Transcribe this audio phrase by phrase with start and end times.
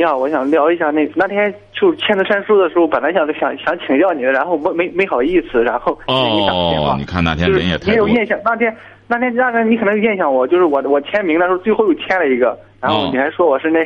[0.00, 7.92] 你好，我想聊一下那那天就签字申书的时候，本来想想想请教你的，然后没没没好意思，然后给你打电话哦，你看那天就是人也太多了。
[7.92, 8.38] 你有印象？
[8.42, 8.74] 那天
[9.08, 13.84] 那天那天你可能有印象我，就是我我签名的时候最后又签了一个，然后哦你还说我是那，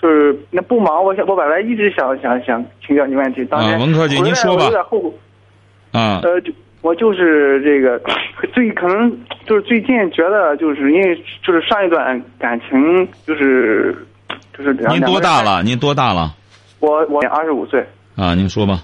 [0.00, 5.12] 就是那不忙，我想我本来一直想想想请教你问题，当天啊文科姐回来您说吧我有点后悔。
[5.92, 8.00] 啊，呃，就我就是这个
[8.54, 13.94] 最可能就是最近觉得就是因为就是上一段感情就是
[14.62, 15.42] 就是您多大？
[15.42, 15.62] 了？
[15.62, 16.34] 您多大了？
[16.80, 17.84] 我我二十五岁，
[18.16, 18.82] 啊，您说吧。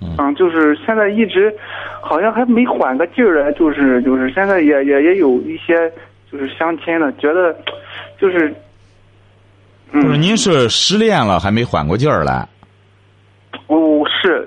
[0.00, 1.54] 嗯，就是现在一直
[2.02, 5.90] 好像还没缓个劲儿来，就是就是现在也也也有一些
[6.30, 7.56] 就是相亲的，觉得
[8.20, 8.54] 就是
[9.92, 12.46] 嗯，不是，您是失恋了还没缓过劲儿来
[13.68, 14.46] 哦是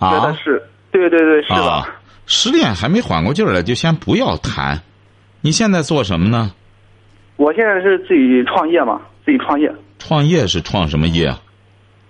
[0.00, 0.38] 觉得啊？
[0.42, 1.62] 是，对对对是的。
[1.62, 1.86] 啊，
[2.24, 4.80] 失恋还没缓过劲儿来，就先不要谈。
[5.42, 6.52] 你现在做什么呢？
[7.36, 9.70] 我现在是自己创业嘛，自己创业。
[9.98, 11.40] 创业是创什么业啊？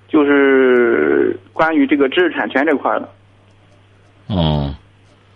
[0.08, 3.08] 就是关于这个知识产权这块儿的。
[4.28, 4.74] 哦，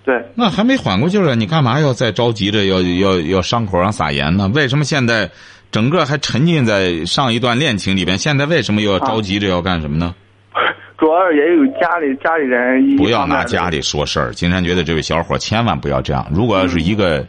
[0.04, 4.50] 对，那还没缓过劲儿来，你干嘛要再着急着要要要伤口上撒盐呢？
[4.54, 5.30] 为什么现在
[5.70, 8.16] 整个还沉浸在上一段恋情里边？
[8.18, 10.14] 现在为什么又要着急着要干什么呢？
[10.98, 14.34] 主要也有家里家里人不要拿家里说事儿。
[14.34, 16.26] 金山觉得这位小伙千万不要这样。
[16.30, 17.26] 如果要是一个、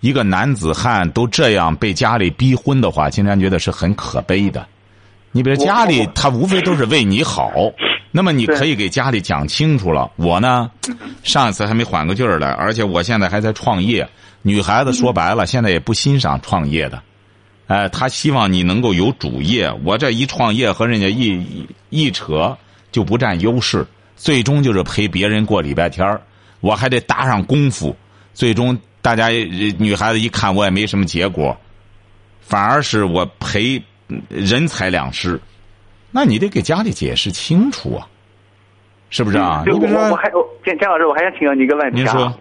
[0.00, 4.66] 一个男子汉都这样被家里逼婚的话，金山觉得是很可悲的。
[5.32, 7.52] 你比如家里他无非都是为你好，
[8.10, 10.10] 那么你可以给家里讲清楚了。
[10.16, 10.70] 我呢，
[11.22, 14.08] 上一次还没缓过劲儿来，而且我现在还在创业。
[14.42, 17.00] 女孩子说白了，现在也不欣赏创业的。
[17.66, 19.70] 哎，她希望你能够有主业。
[19.84, 22.56] 我这一创业和人家一一一扯，
[22.90, 26.20] 就不占优势，最终就是陪别人过礼拜天儿
[26.60, 27.94] 我还得搭上功夫，
[28.34, 31.56] 最终大家呃女孩子一看我也没什么结果，
[32.40, 35.40] 反而是我赔嗯人财两失。
[36.10, 38.06] 那你得给家里解释清楚啊，
[39.10, 39.62] 是不是啊？
[39.64, 42.02] 就你比如说，我我还有姜姜老师，我还想请教你一个问题啊。
[42.02, 42.34] 您说，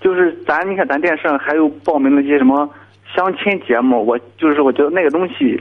[0.00, 2.68] 就是咱你看咱电视上还有报名那些什么
[3.14, 5.58] 相亲节目，我就是我觉得那个东西，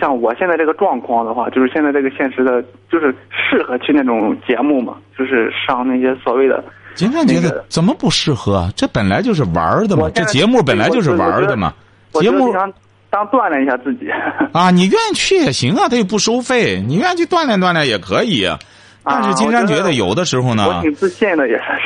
[0.00, 6.64] 像我现在这个状况的话，就是现在这个现实的，就是适合去那种节目嘛，就是上那些所谓的。
[6.98, 8.72] 金山觉得怎么不适合啊？
[8.74, 11.72] 这本来就是玩的嘛这节目本来就是玩的嘛。
[12.14, 12.72] 节目我觉得想
[13.08, 14.10] 当锻炼一下自己。
[14.52, 18.58] 啊，你愿意去也行啊，他又不收费，你愿意去锻炼锻炼也可以啊。
[19.04, 21.84] 但是金山觉得有的时候呢我呢，挺自信的，也算是。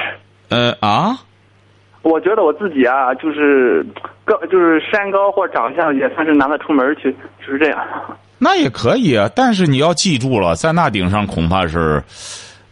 [0.49, 1.19] 呃啊，
[2.01, 3.87] 我觉得我自己啊，就是
[4.25, 7.15] 个就是身高或长相也算是拿得出门去，
[7.47, 7.79] 就是这样。
[8.39, 9.31] 那也可以啊。
[9.37, 12.03] 但是你要记住了，在那顶上恐怕是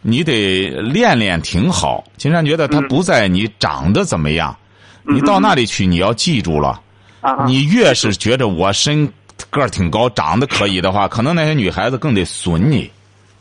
[0.02, 2.04] 你得练练挺好。
[2.16, 4.56] 金山觉得他不在你长得怎么样，
[5.02, 6.80] 你到那里去你要记住了。
[7.20, 9.06] 啊啊，你越是觉得我身
[9.50, 12.90] 个儿挺高，长得可以的话，可能那些女孩子更得损你，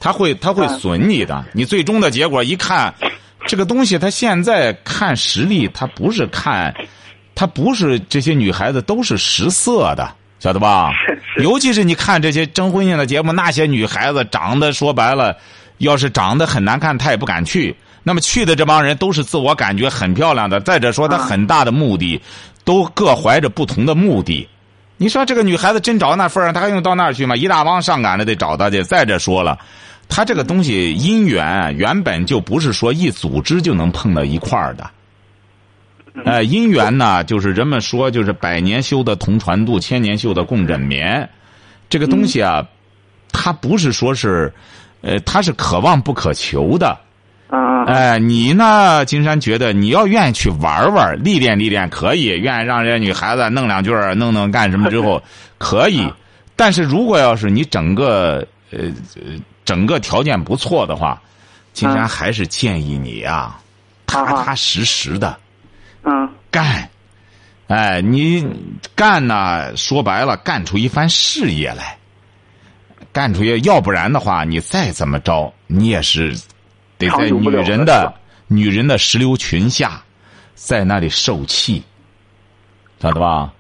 [0.02, 1.46] 她会她会损你的。
[1.54, 2.94] 你最终的结果一看，
[3.48, 6.76] 这个东西，她现在看实力，她不是看，
[7.36, 10.92] 她不是这些女孩子都是食色的，晓得吧？
[11.38, 15.38] 是尤其是你看这些征婚性的节目，那些女孩子长得说白了，
[15.80, 17.76] 要是长得很难看，他也不敢去。
[18.04, 22.22] 那么去的这帮人都是自我感觉很漂亮的，再者说，他很大的目的，
[22.64, 24.48] 都各怀着不同的目的。
[24.96, 27.36] 你说这个女孩子真找那份儿上，她还用到那儿去吗？
[27.36, 28.84] 一大帮上赶着得找她去。
[28.84, 29.58] 再者说了，
[30.08, 34.90] 她这个东西姻缘原本就不是说一组织就能碰到一块儿的。
[36.26, 41.30] 呃，姻缘呢，就是人们说，就是百年修的同船渡，千年修的共枕眠。
[41.90, 42.68] 这个东西啊，
[43.32, 44.54] 它不是说是，
[45.02, 46.98] 呃，他是可望不可求的。
[47.50, 49.04] 啊啊哎、你呢？
[49.06, 55.22] 金山觉得你要愿意去玩玩、历练历练，可以；愿意让人家女孩子弄两句、弄弄干什么之后，
[55.58, 56.08] 可以。
[56.56, 58.80] 但是如果要是你整个呃
[59.16, 59.34] 呃
[59.66, 61.20] 整个条件不错的话，
[61.74, 63.60] 金山嗯还是建议你啊，
[64.06, 65.36] 踏啊踏实实的
[66.04, 66.88] 嗯干。
[67.68, 68.46] 哎，你
[68.96, 69.76] 干呢？
[69.78, 71.98] 说白了，干出一番事业来，
[73.12, 76.32] 干出去，要不然的话，你再怎么着，你也是
[76.98, 78.14] 得在女人的
[78.48, 80.02] 女人的石榴裙下，
[80.54, 81.84] 在那里受气，
[83.00, 83.52] 晓得吧？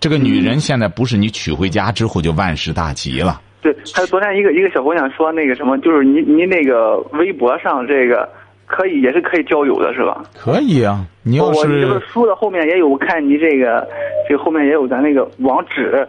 [0.00, 8.28] 这个女人现在不是你娶回家之后就万事大吉了，对，还有昨天一个一个小姑娘说那个什么，就是您您那个微博上这个
[8.64, 10.22] 可以也是可以交友的是吧？
[10.34, 13.88] 可以啊，你要我你这个书的后面也有，我看你这个
[14.28, 16.06] 这个后面也有咱那个网址，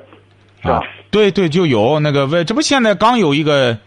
[0.62, 0.76] 是吧？
[0.76, 3.78] 啊，对对，就有那个为这不现在刚有一个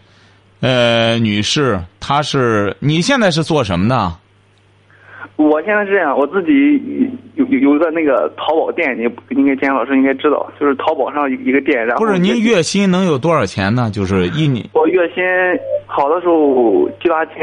[0.61, 4.13] 呃女士，她是你现在是做什么的？
[5.35, 6.51] 我现在是这样，我自己
[7.35, 9.03] 有有有一个那个淘宝店，你
[9.35, 13.89] 应该监老师应该知道，就是淘宝上一个店，然后不是您月薪能有多少钱呢？
[13.91, 15.23] 就是一年，我月薪
[15.87, 17.35] 好的时候七八千，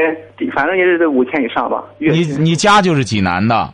[0.53, 1.83] 反正也是得五千以上吧。
[1.97, 2.21] 月你。
[2.37, 3.73] 你家就是济南的，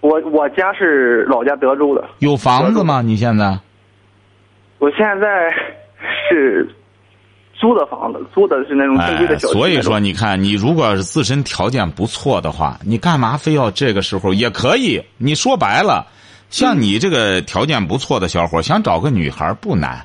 [0.00, 3.00] 我我家是老家德州的，有房子吗？
[3.00, 3.56] 你现在？
[4.78, 5.50] 我现在
[6.28, 6.68] 是
[7.54, 9.48] 租的房子，租的是那种正规的哎，小。
[9.48, 15.02] 所以说，你看，你如果是自身条件不错的话，你干嘛非要这个时候也可以？
[15.16, 16.06] 你说白了，
[16.50, 20.04] 像你这个条件不错的小伙，想找个女孩不难。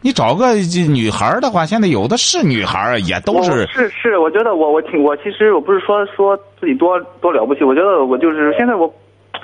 [0.00, 8.92] 你找个这女孩的话，现在有的是女孩啊，也都是是是，我觉得我我挺我其实我不是说说自己多多了不起，我觉得我就是现在我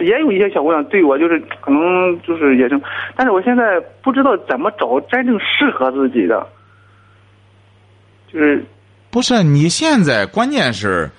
[0.01, 2.81] 也有一些小姑娘对我就是可能就是也是，
[3.17, 6.47] 但是我现在不知道怎么找真正适合自己的，
[8.33, 8.65] 就是
[9.11, 9.43] 不是？
[9.43, 11.11] 你现在关键是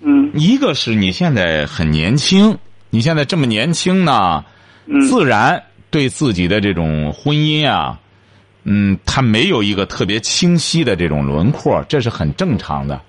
[0.00, 2.56] 嗯一个是你现在很年轻，
[2.90, 4.44] 你现在这么年轻呢，
[4.86, 7.98] 嗯自然对自己的这种婚姻啊，
[8.64, 13.00] 嗯，他没有一个特别清晰的这种轮廓，这是很正常的。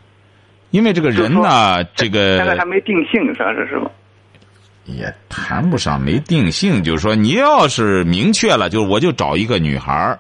[0.72, 3.54] 因为这个人呢，这个现在还没定性，算？
[3.54, 3.92] 是是吧？
[4.86, 10.20] 也谈不上没定性，就是说你要是明确了，就是我就找一个女孩儿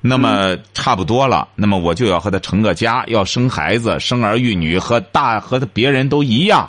[0.00, 6.68] 那么差不多了，那么我就要和她成个家，要生孩子，生儿育女，和大和别人都一样。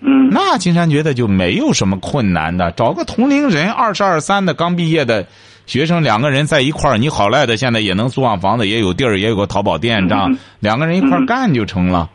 [0.00, 5.26] 嗯那金山觉得就没有什么困难的，找个同龄人，二十二三的刚毕业的
[5.66, 12.08] 学生，两个人在一块儿，你好赖的现在也能租上房子，也有地儿，也有个淘宝店，这样嗯两个人一块儿干就成了，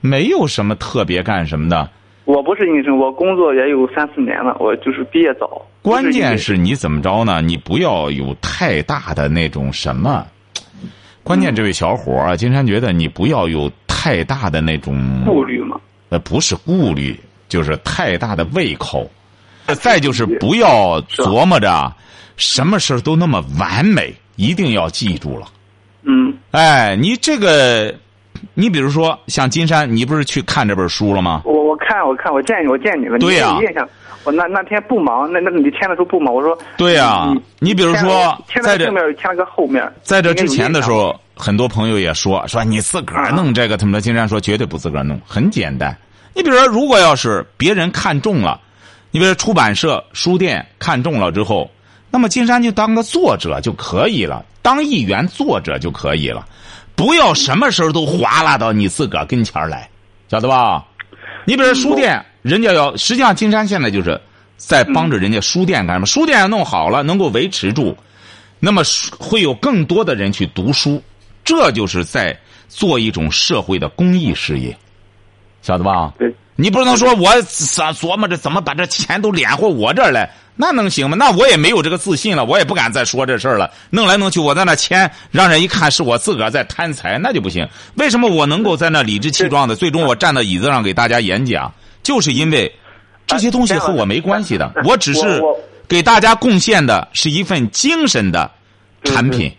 [0.00, 1.88] 没有什么特别干什么的。
[2.28, 5.64] 我不是医生，我工作也有三四年了，我就是毕业早。
[5.80, 7.40] 关键是你怎么着呢？
[7.40, 10.26] 你不要有太大的那种什么。
[11.24, 15.80] 关键这位小伙儿啊，金山觉得你不要有太大的那种顾虑嘛。
[16.10, 19.10] 呃，不是顾虑，就是太大的胃口。
[19.80, 21.90] 再就是不要琢磨着
[22.36, 25.46] 什么事儿都那么完美，一定要记住了。
[26.02, 27.94] 嗯哎，你这个，
[28.54, 31.42] 你比如说像金山，你不是去看这本书了吗？
[31.44, 33.56] 我我看我看我见你我见你了，对呀。
[34.24, 45.96] 我那那天不忙，那那你签的时候不忙，我说对呀你你比如说签在这面签了个后面，在这之前的时候，很多朋友也说说你自个儿弄这个，他们的金山说绝对不自个儿弄，很简单。
[46.34, 48.60] 你比如说，如果要是别人看中了，
[49.12, 51.70] 你比如说出版社、书店看中了之后，
[52.10, 56.44] 那么金山就当个作者就可以了，当一员作者就可以了，
[56.98, 59.88] 不要什么时候都划拉到你自个儿跟前儿来，
[60.28, 60.84] 晓得吧？
[61.44, 64.20] 你比如说书店，人家要实际上金山现在就是
[64.56, 66.06] 在帮着人家书店干什么？
[66.06, 67.96] 书店要弄好了，能够维持住，
[68.58, 71.00] 那么书会有更多的人去读书，
[71.44, 72.36] 这就是在
[72.68, 74.76] 做一种社会的公益事业，
[75.62, 76.12] 晓得吧？
[76.18, 80.28] 对，你不能说我琢琢磨着怎么把这钱都敛回我这儿来，
[80.60, 81.16] 那能行吗？
[81.16, 83.70] 那我也没有这个自信了，我也不敢再说这事儿了。
[83.90, 87.66] 弄来弄去，我在那签让人一看是我自个儿在贪财，那就不行。
[87.94, 91.72] 为什么我能够在那理直气壮的，最终我站到椅子上给大家演讲，
[92.02, 92.70] 就是因为
[93.24, 95.40] 这些东西和我没关系的，哎我只是
[95.86, 98.50] 给大家贡献的是一份精神的
[99.04, 99.52] 产品。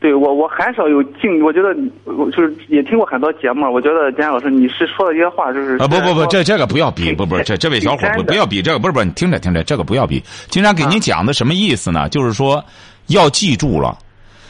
[0.00, 10.22] 对我我很少有敬，我觉得你我就是也听过很多节目，我觉得金山老师你是说的一些话就是啊，不不不，这这个不要比，不不，这这位小伙不不要比这个，不是不是，你听着听着，这个不要比。
[10.48, 12.08] 经常给您讲的什么意思呢？
[12.08, 12.64] 就是说，
[13.08, 13.98] 要记住了，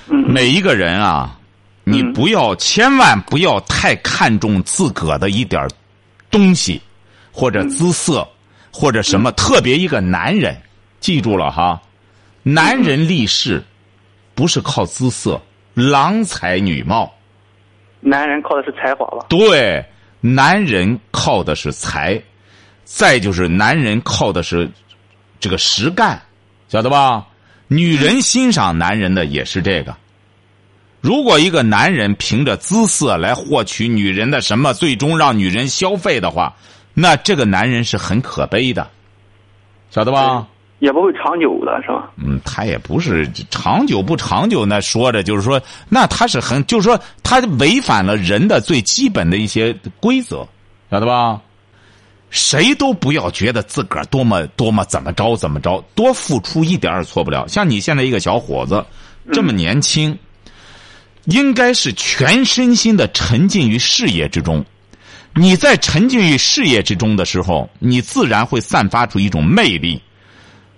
[0.09, 0.25] 嗯。
[0.33, 1.37] 每一个人啊，
[1.83, 2.13] 你嗯。
[2.13, 5.67] 不要千万不要太看重自个的一点
[6.31, 6.81] 东西，
[7.33, 8.25] 或者姿色，
[8.73, 10.57] 或者什么，特别一个男人，
[11.01, 11.81] 记住了哈，
[12.45, 13.61] 男人立世
[14.41, 15.39] 不是靠姿色，
[15.75, 17.13] 郎才女貌。
[18.01, 19.27] 男人靠的是才华吧？
[19.29, 19.85] 对，
[20.23, 22.19] 男人靠的是才，
[22.83, 24.67] 再就是男人靠的是
[25.39, 26.19] 这个实干，
[26.69, 27.27] 晓得吧？
[27.69, 29.95] 女人欣赏男人的也是这个。
[31.03, 36.57] 如果一个男人凭着姿色来获取女人的什么，最终让女人消费的话，
[36.95, 38.91] 那这个男人是很可悲的，
[39.91, 40.49] 晓得吧？
[40.81, 42.11] 也不会长久的是吧？
[42.17, 50.47] 嗯，他也不是长久不长久，那说着就是说，那他是很，就是说他违反了人的最基本的一些规则，
[50.91, 51.41] 晓得吧？
[52.31, 57.47] 谁都不要觉得自个儿多么多么怎么着怎么着，多付出一点儿也错不了。
[57.49, 58.85] 像你现在一个小伙子，
[59.33, 60.17] 这么年轻，
[61.25, 64.65] 应该是全身心的沉浸于事业之中。
[65.35, 70.01] 你在沉浸于事业之中的时候，你自然会散发出一种魅力。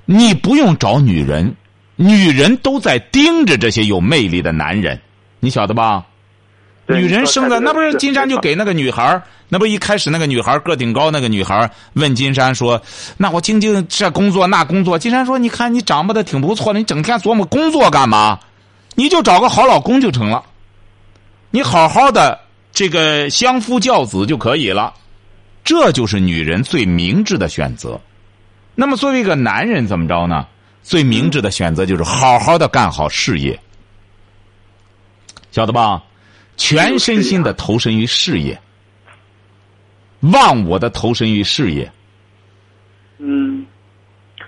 [0.05, 1.55] 你不用找女人，
[1.97, 5.01] 女人都在盯着这些有魅力的男人，
[5.41, 6.05] 你晓得吧？
[6.87, 12.83] 女人生的那不是是金山就给那个女孩儿那不一开始那个女孩儿个顶高那个女孩儿问金山说
[13.17, 18.41] ：“那我静静这工作那工作。”金山说：“你看你长不的挺不错的，你整天琢磨工作干嘛？
[18.95, 20.43] 你就找个好老公就成了，
[21.51, 22.41] 你好好的
[22.73, 24.93] 这个相夫教子就可以了，
[25.65, 27.99] 这就是女人最明智的选择。
[28.75, 30.47] 那么作为一个男人怎么着呢？
[30.83, 33.59] 最明智的选择就是好好的干好事业，
[35.53, 36.03] 晓得吧？
[36.57, 38.59] 全身心的投身于事业，
[40.21, 41.91] 忘我的投身于事业。
[43.19, 43.65] 嗯，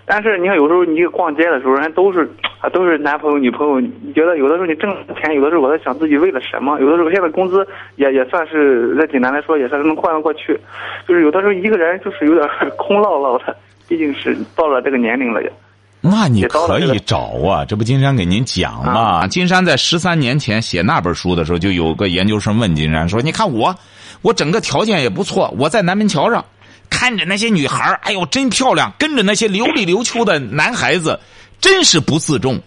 [0.04, 2.28] 但是你看，有时候你逛街的时候，人都是
[2.60, 3.80] 啊，都是男朋友、女朋友。
[3.80, 6.80] 你觉得有的时候你挣钱，有的时候我在想自己为了什么？
[6.80, 10.58] 有的时候现在工资也也算是在济南来说也算是能换得过去，
[11.06, 13.56] 就是有的时候一个人就是有点空落落的，
[13.88, 15.52] 毕竟是到了这个年龄了也。
[16.00, 19.26] 那你可以找啊，这不金山给您讲嘛？
[19.26, 23.74] 金山在十三年前写那本书的时候，就有个研究生问金山说：“你看我，
[24.20, 26.44] 我整个条件也不错，我在南门桥上
[26.90, 31.18] 看着那些女孩儿哎呦真漂亮，跟着那些流里流秋的男孩子，
[31.58, 32.60] 真是不自重。”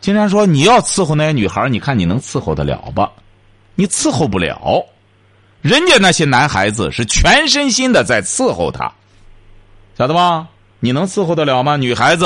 [0.00, 3.10] 金山说：“你要伺候那些女孩儿，你看你能伺候得了吧？
[3.74, 4.82] 你伺候不了，
[5.60, 8.90] 人家那些男孩子是全身心的在伺候她，
[10.00, 10.46] 晓得吧？
[10.78, 11.76] 你能伺候得了吗？
[11.76, 12.24] 女孩子，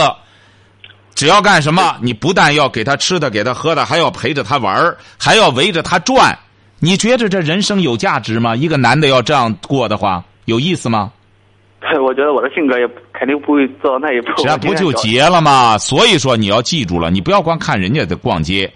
[1.17, 6.39] 只要干什么，你不但要给她吃的、给她喝的，还要陪着她玩儿，还要围着她转。
[6.79, 8.55] 你觉着这人生有价值吗？
[8.55, 11.11] 一个男的要这样过的话，有意思吗？
[12.01, 14.29] 我觉得我的性格也肯定不会做到那一步。
[14.37, 15.77] 这不就结了吗？
[15.77, 18.73] 所以说你要记住了，你不要光看人家的逛街，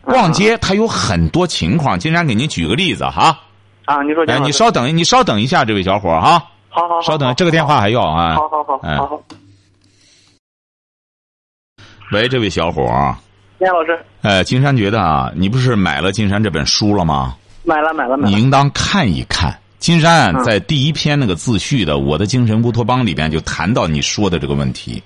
[0.00, 1.98] 逛街他有很多情况。
[1.98, 3.38] 金山给您举个例子哈，
[3.84, 4.02] 啊？
[4.02, 8.36] 你说，哎，你稍等，你稍等一下，这位小伙哈，好好好，稍等，这个电话还要啊。
[8.36, 9.22] 好好好嗯好好。
[12.12, 13.14] 喂，这位小伙儿，
[13.58, 17.36] 严老师，呃，金山觉得啊，你不是买了金山这本书了吗？
[17.64, 18.30] 买了买了买了。
[18.30, 19.56] 你应当看一看。
[19.78, 25.02] 金山嗯在第一篇那个自序的《我的精神乌托邦》里边就谈到你说的这个问题，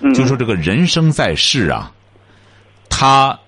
[0.00, 1.92] 嗯就说这个人生在世啊，
[2.90, 3.38] 他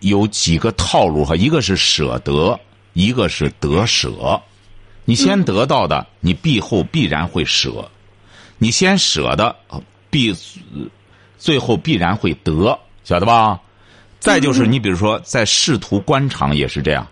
[0.00, 2.58] 有几个套路哈，一个是舍得，
[2.92, 4.40] 一个是得舍。
[5.06, 7.70] 你先得到的，你必后必然会舍；
[8.58, 9.56] 你先舍的，
[10.10, 10.36] 必
[11.38, 13.58] 最后必然会得，晓得吧？
[14.18, 17.06] 再就是你比如说在仕途官场也是这样。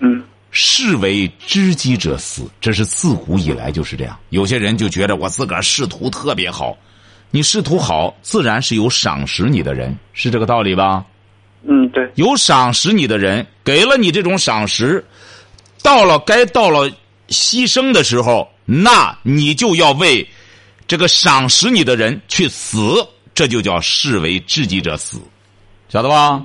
[0.00, 4.18] 嗯士为知己者死，这是自古以来就是这样。
[4.30, 6.74] 有些人就觉得我自个儿仕途特别好，
[7.30, 11.04] 你仕途好，自然是有赏识你的人，是这个道理吧？
[11.64, 15.04] 嗯，对，有赏识你的人，给了你这种赏识，
[15.82, 16.90] 到了该到了
[17.28, 20.26] 牺牲的时候，那你就要为
[20.86, 25.20] 这个赏识你的人去死，这就叫士为知己者死，
[25.88, 26.42] 晓得吧？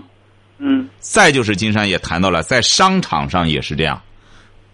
[0.60, 4.02] 嗯再就是金山也谈到了，在商场上也是这样，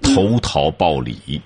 [0.01, 1.41] 投桃报李，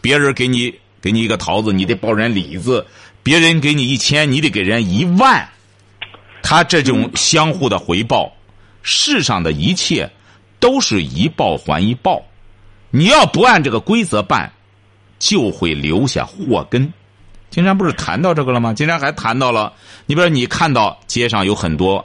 [0.00, 2.84] 别人给你给你一个桃子，你得报人李子；
[3.22, 5.48] 别人给你一千，你得给人一万。
[6.42, 8.32] 他这种相互的回报，
[8.82, 10.10] 世上的一切
[10.58, 12.22] 都是一报还一报。
[12.90, 14.50] 你要不按这个规则办，
[15.18, 16.92] 就会留下祸根。
[17.50, 18.72] 金山不是谈到这个了吗？
[18.72, 19.72] 金山还谈到了，
[20.06, 22.04] 你比如说你看到街上有很多。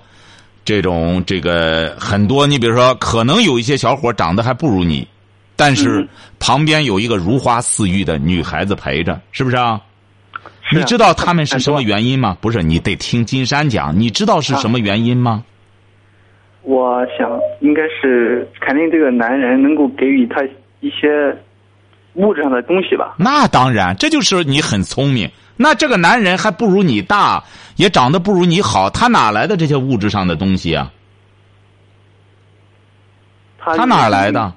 [0.63, 5.07] 这种这个很多，你比如说，可能有一些小伙长得还不如你，
[5.55, 9.79] 但是嗯旁边有一个如花似玉的女孩子陪着，是不是啊？
[10.63, 12.35] 是啊你知道他们是什么原因吗？
[12.41, 13.95] 不是，你得听金山讲。
[13.95, 15.43] 你知道是什么原因吗？
[16.63, 20.41] 我想应该是肯定这个男人能够给予他
[20.85, 21.35] 一些
[22.13, 23.15] 物质上的东西吧。
[23.17, 25.29] 那当然，这就是你很聪明。
[25.57, 27.43] 那这个男人还不如你大，
[27.77, 30.91] 也长得不如你好，他哪来的这些物质上的东西啊？
[33.57, 34.53] 他他哪来的？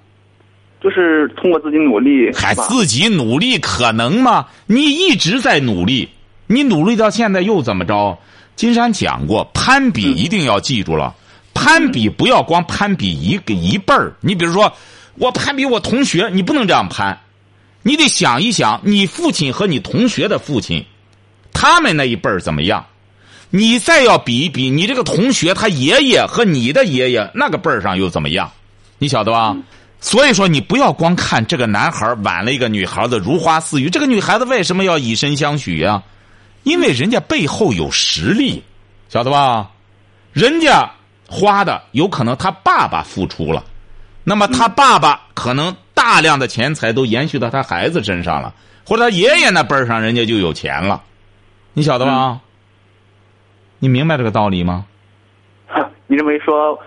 [0.83, 4.47] 就是通过自己努力，还自己努力可能吗？
[4.67, 6.09] 你一直在努力，
[6.47, 8.19] 你努力到现在又怎么着？
[8.55, 11.15] 金山讲过，攀比一定要记住了，
[11.55, 14.13] 攀比不要光攀比一个一辈儿。
[14.21, 14.73] 你比如说，
[15.19, 17.19] 我攀比我同学，你不能这样攀，
[17.83, 20.85] 你得想一想，你父亲和你同学的父亲，
[21.53, 22.85] 他们那一辈儿怎么样？
[23.51, 28.51] 你再要比一比，你这个同学他爷爷和你的爷爷那个辈儿上又怎么样？
[28.99, 29.57] 你晓得吧？
[30.01, 36.01] 所以说，你不要光看这个男孩挽了一个女孩子如花似玉，这个女孩子为什么要以身相许呀、
[36.63, 38.63] 因为人家背后有实力，
[39.09, 39.71] 晓得吧？
[40.33, 40.89] 人家
[41.27, 43.65] 花的有可能他爸爸付出了，
[44.29, 48.53] 那么他爸爸可能大量的钱财都延续到他孩子身上了，
[48.85, 51.03] 或者他爷爷那辈儿上人家就有钱了，
[51.73, 52.39] 你晓得吧？
[53.79, 54.85] 你明白这个道理吗？
[56.07, 56.79] 你认为说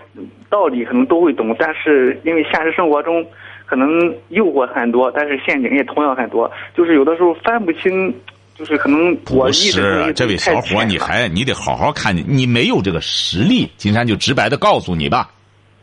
[0.48, 3.24] 道理可能都会懂，但是因为现实生活中
[3.66, 3.88] 可能
[4.28, 8.14] 诱惑很多，但是陷阱也同样很多，就是有的时候分不清，
[8.54, 13.68] 就是可能我不是这位小伙，你还你得好好看，你没有这个实力。
[13.76, 15.30] 金山就直白的告诉你吧，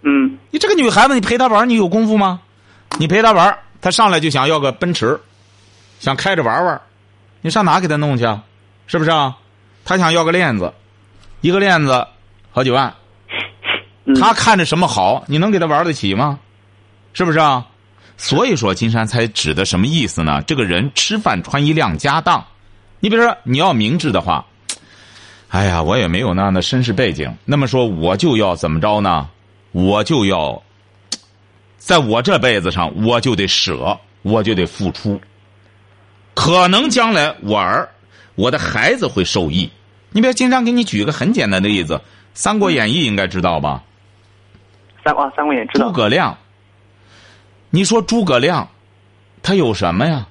[0.01, 2.41] 嗯你这个女孩子，你陪她玩，你有功夫吗？
[2.97, 5.19] 你陪她玩，她上来就想要个奔驰，
[5.99, 6.81] 想开着玩玩，
[7.41, 8.43] 你上哪给她弄去啊？
[8.87, 9.37] 是不是啊？
[9.85, 10.73] 她想要个链子，
[11.41, 12.07] 一个链子
[12.51, 12.93] 好几万，
[14.05, 16.39] 嗯她看着什么好，你能给她玩得起吗？
[17.13, 17.65] 是不是啊？
[18.17, 20.41] 所以说，金山才指的什么意思呢？
[20.45, 22.45] 这个人吃饭穿衣亮家当，
[22.99, 24.45] 你比如说你要明智的话，
[25.49, 29.29] 哎呀，我也没有那样的身世背景，那么说我就要怎么着呢？
[29.71, 30.61] 我就要，
[31.77, 35.19] 在我这辈子上，我就得舍，我就得付出。
[36.33, 37.89] 可能将来我儿，
[38.35, 39.69] 我的孩子会受益。
[40.11, 41.95] 你比如经常给你举个很简单的例子，
[42.33, 43.83] 《三国演义》应该知道吧？
[45.03, 46.37] 三啊三国演知道诸葛亮，
[47.69, 48.67] 你说诸葛亮，
[49.43, 50.27] 他有什么呀？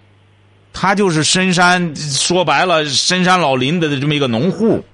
[0.73, 4.85] 他就是深山，说白了，深山老林的这么一个农户。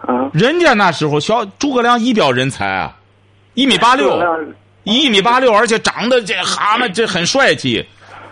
[0.00, 2.96] 啊，人家那时候小诸葛亮一表人才啊，
[3.54, 4.20] 一米八六
[4.82, 7.84] 一米八六，而且长得这蛤蟆这很帅气，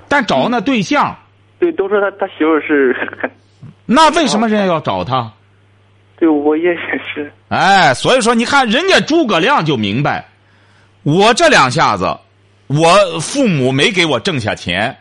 [0.09, 1.17] 但找那对象，
[1.59, 2.95] 对都说他他媳妇儿是，
[3.87, 5.33] 那为什么人家要找他？
[6.19, 6.77] 对我也也
[7.13, 10.29] 是，哎，所以说你看，人家诸葛亮就明白，
[11.03, 12.19] 我这两下子，
[12.69, 14.99] 我父母没给我挣下钱，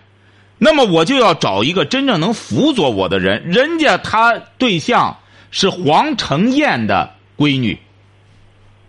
[0.58, 3.44] 那么我就要找一个真正能辅佐我的人。
[3.46, 5.18] 人家他对象
[5.52, 7.78] 是黄承彦的闺女，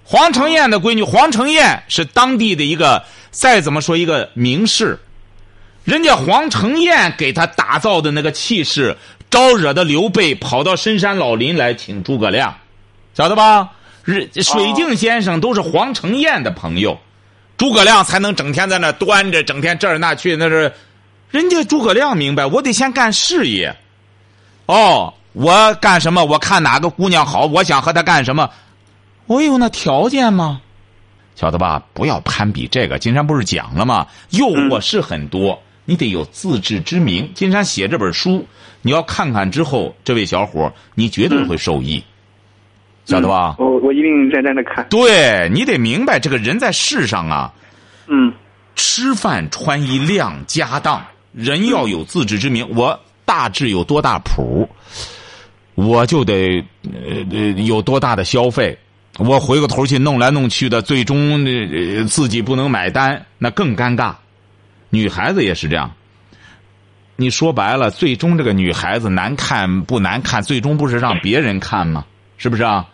[0.04, 4.98] 黄承彦的闺女，黄承彦是当地的一个再怎么说一个名士，
[5.84, 8.96] 人家黄承彦给他打造的那个气势，
[9.30, 12.54] 招惹的刘备跑到深山老林来请诸葛亮，
[13.14, 13.70] 晓得吧？
[14.04, 16.98] 日水镜先生都是黄承彦的朋友，
[17.56, 20.72] 诸葛亮才能整天在那端着，整天这儿那去，那是
[21.30, 23.74] 人家诸葛亮明白，我得先干事业。
[24.66, 26.24] 哦，我干什么？
[26.24, 28.50] 我看哪个姑娘好，我想和她干什么？
[29.26, 30.60] 我有那条件吗？
[31.34, 31.82] 晓得吧？
[31.94, 32.98] 不要攀比这个。
[32.98, 34.06] 金山不是讲了吗？
[34.30, 37.32] 诱惑是很多，你得有自知之明。
[37.34, 38.46] 金山写这本书，
[38.82, 42.04] 你要看看之后，这位小伙，你绝对会受益，
[43.06, 43.56] 晓得吧？
[43.58, 47.52] 我我一定认真的看，对你得明白，这个人在世上啊，
[48.08, 48.32] 嗯
[48.76, 52.68] 吃饭穿衣量家当，人要有自知之明。
[52.76, 54.68] 我大致有多大谱，
[55.74, 58.78] 我就得呃呃有多大的消费。
[59.24, 64.14] 我回过头去弄来弄去的，最终呃自己不能买单，那更尴尬。
[64.90, 65.92] 女孩子也是这样。
[67.16, 72.04] 你说白了，最终这个女孩子难看不难看，最终不是让别人看吗？
[72.36, 72.88] 是不是啊？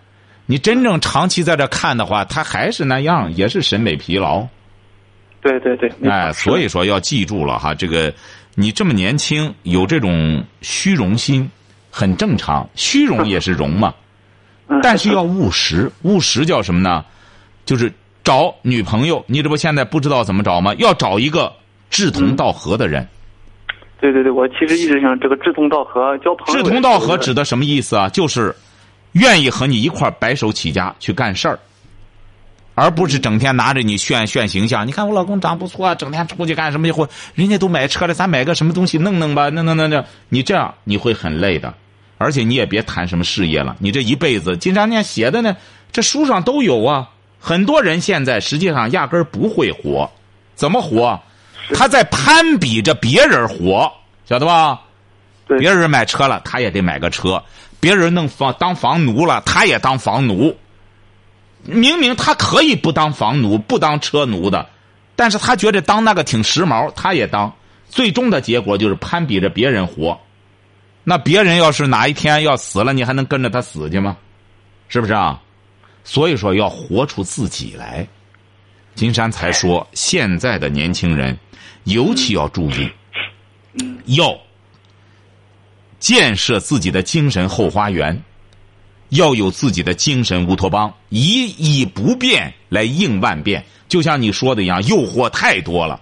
[0.45, 4.47] 你真正长期在这看的话，她还是那样，也是审美疲劳。
[5.41, 8.13] 对对对，哎，所以说要记住了哈，这个
[8.55, 11.49] 你这么年轻，有这种虚荣心，
[11.91, 13.95] 很正常，虚荣也是荣嘛。
[14.69, 17.05] 嗯但是要务实， 务实叫什么呢？
[17.65, 20.75] 就是找女朋友，你这不现在不知道怎么找吗？
[20.79, 21.53] 要找一个
[21.91, 23.07] 志同道合的人。
[24.01, 26.63] 对对对，我其实一直想这个志同道合交朋友。
[26.63, 28.09] 志同道合指的什么意思啊？
[28.09, 28.55] 就是
[29.13, 31.59] 愿意和你一块白手起家去干事儿，
[32.75, 34.87] 而不是整天拿着你炫炫形象。
[34.87, 36.93] 你看我老公长不错啊，整天出去干什么去？
[36.93, 40.05] 或人家都买车了，咱买个什么东西弄弄吧，弄弄弄弄。
[40.29, 41.75] 你这样你会很累的，
[42.19, 43.77] 而且你也别谈什么事业了。
[43.79, 45.57] 你这一辈子，金山念写的呢，
[45.91, 47.09] 这书上都有啊。
[47.41, 50.11] 很多人现在实际上压根儿不会活，
[50.55, 51.19] 怎么活？
[51.73, 53.91] 他在攀比着别人活，
[54.29, 54.81] 晓得吧？
[55.47, 57.43] 别人买车了，他也得买个车；
[57.79, 60.57] 别人弄房当房奴了，他也当房奴。
[61.63, 64.67] 明明他可以不当房奴、不当车奴的，
[65.15, 67.53] 但是他觉得当那个挺时髦，他也当。
[67.89, 70.19] 最终的结果就是攀比着别人活。
[71.05, 74.17] 那别人要是哪一天要死了，你还能跟着他死去吗？
[74.89, 75.41] 是不是啊？
[76.05, 78.07] 所以说要活出自己来。
[78.95, 81.39] 金山才说，现在的年轻人
[81.85, 82.91] 尤其要注意，
[84.07, 84.37] 要
[85.99, 88.23] 建设自己的精神后花园，
[89.11, 93.65] 要有自己的精神乌托邦，以以不变来应万变。
[93.89, 96.01] 就像你说的一样，诱惑太多了。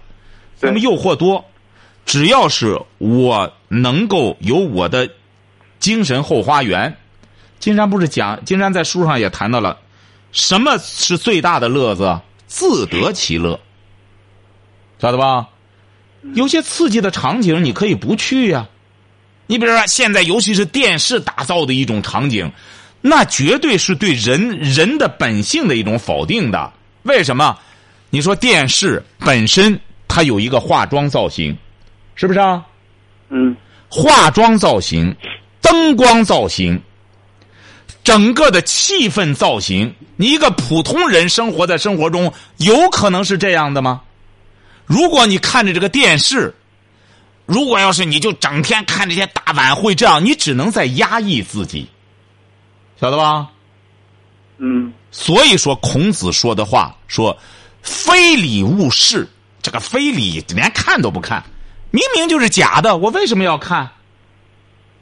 [0.59, 1.45] 那么诱惑多，
[2.07, 5.07] 只要是我能够有我的
[5.77, 6.97] 精神后花园，
[7.59, 9.77] 金山不是讲，金山在书上也谈到了，
[10.31, 12.19] 什么是最大的乐子？
[12.47, 13.59] 自得其乐，
[14.99, 15.49] 晓得吧？
[16.33, 18.67] 有些刺激的场景你可以不去呀。
[19.45, 22.49] 你比如说，现在尤其是电视打造的一种场景，
[23.01, 26.71] 那绝对是对人人的本性的一种否定的。
[27.03, 27.57] 为什么？
[28.09, 31.57] 你说电视本身它有一个化妆造型，
[32.17, 32.65] 是不是啊？
[33.29, 33.55] 嗯
[33.89, 35.15] 化妆造型、
[35.61, 36.81] 灯光造型、
[38.03, 44.01] 整个的气氛造型，你一个普通人生活在生活中，有可能是这样的吗？
[44.85, 46.53] 如果你看着这个电视，
[47.45, 51.87] 如果要是你就整天看这些大晚会，这样你只能在压抑自己，
[52.99, 53.47] 晓得吧？
[54.57, 57.37] 嗯所以说，孔子说的话说
[57.81, 59.27] ：“非礼勿视。”
[59.61, 61.43] 这个非礼连看都不看，
[61.97, 63.89] 明明就是假的，我为什么要看？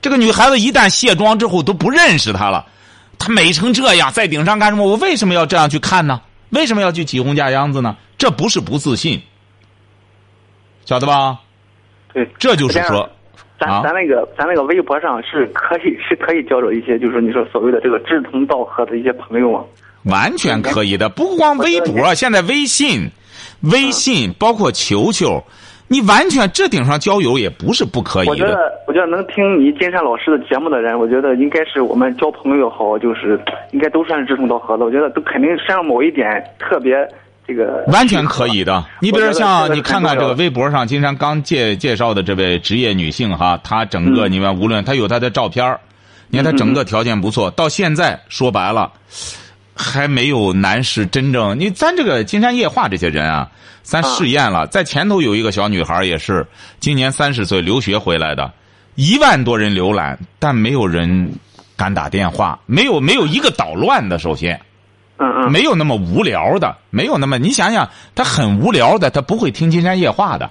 [0.01, 2.65] 这个女孩子一旦卸妆之后都不认识她了，
[3.19, 4.85] 她美成这样，在顶上干什么？
[4.85, 6.21] 我为什么要这样去看呢？
[6.51, 7.97] 为什么要去起哄架秧子呢？
[8.17, 9.21] 这不是不自信，
[10.85, 11.41] 晓得吧？
[12.13, 13.09] 对，这就是说，
[13.59, 19.65] 咱啊咱那个咱那个微博上是可以 是可以交流一些，就是你说所谓的这个志同道合的一些朋友嘛。
[20.03, 23.09] 完全可以的，不光微博，现在微信、
[23.61, 25.43] 微信包括球球，
[25.87, 28.31] 你完全这顶上交友也不是不可以的。
[28.31, 33.39] 我觉得，我觉得能听你金山老师的节目的人，我觉得应该是我们交朋友好，就是
[33.71, 34.83] 应该都算是志同道合的。
[34.83, 36.95] 我觉得都肯定身上某一点特别
[37.47, 37.83] 这个。
[37.93, 38.83] 完全可以的。
[38.99, 45.79] 你比如像你看看这个微博上金山刚介介绍的这位职业女性哈，她整个嗯你看无论她有她的照片儿
[46.29, 48.91] 你看她整个条件不错，到现在说白了。
[49.77, 53.49] 还没有男士真正，你咱这个金山夜话这些人啊，
[53.85, 56.45] 咱试验了，在前头有一个小女孩也是，
[56.79, 58.51] 今年三十岁留学回来的，
[58.95, 61.31] 一万多人浏览，但没有人
[61.77, 64.59] 敢打电话，没有没有一个捣乱的，首先。
[65.19, 65.51] 嗯嗯。
[65.51, 70.49] 没有那么无聊的，没有那么你想想，他很无聊的，他不会听金山夜话的，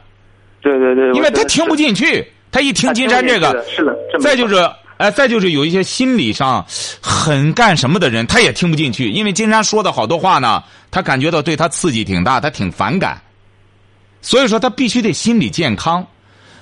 [0.63, 1.13] 对对对。
[1.13, 2.27] 因为他听不进去。
[2.53, 4.21] 他一听金山这个，是的，是的。
[4.21, 4.55] 再就是，
[4.97, 6.65] 哎，再就是有一些心理上
[7.03, 13.21] 很干什么的人，他也听不进去，因为金山说的好多话呢，他感觉到对他刺激挺大，他挺反感。
[14.25, 16.05] 所以说，他必须得心理健康，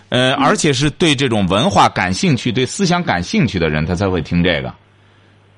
[0.08, 4.74] 呃，而且是对这种文化感兴趣、对思想感兴趣的人，他才会听这个。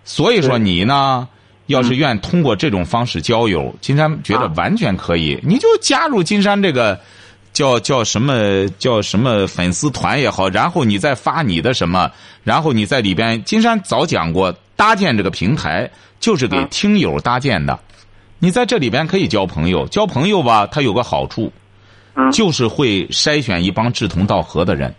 [0.05, 1.27] 所以说，你呢？
[1.67, 7.01] 要是愿通过这种方式交友，金山觉得完全可以，你就加入金山这个
[7.55, 12.11] 叫叫什么叫什么粉丝团也好，然后你再发你的什么，
[12.43, 15.91] 然后你在里边，金山早讲过，搭建这个平台
[16.21, 17.81] 就是给听友搭建的，
[18.41, 21.51] 你在这里边可以交朋友，交朋友吧，它有个好处，
[22.33, 24.95] 就是会筛选一帮志同道合的人，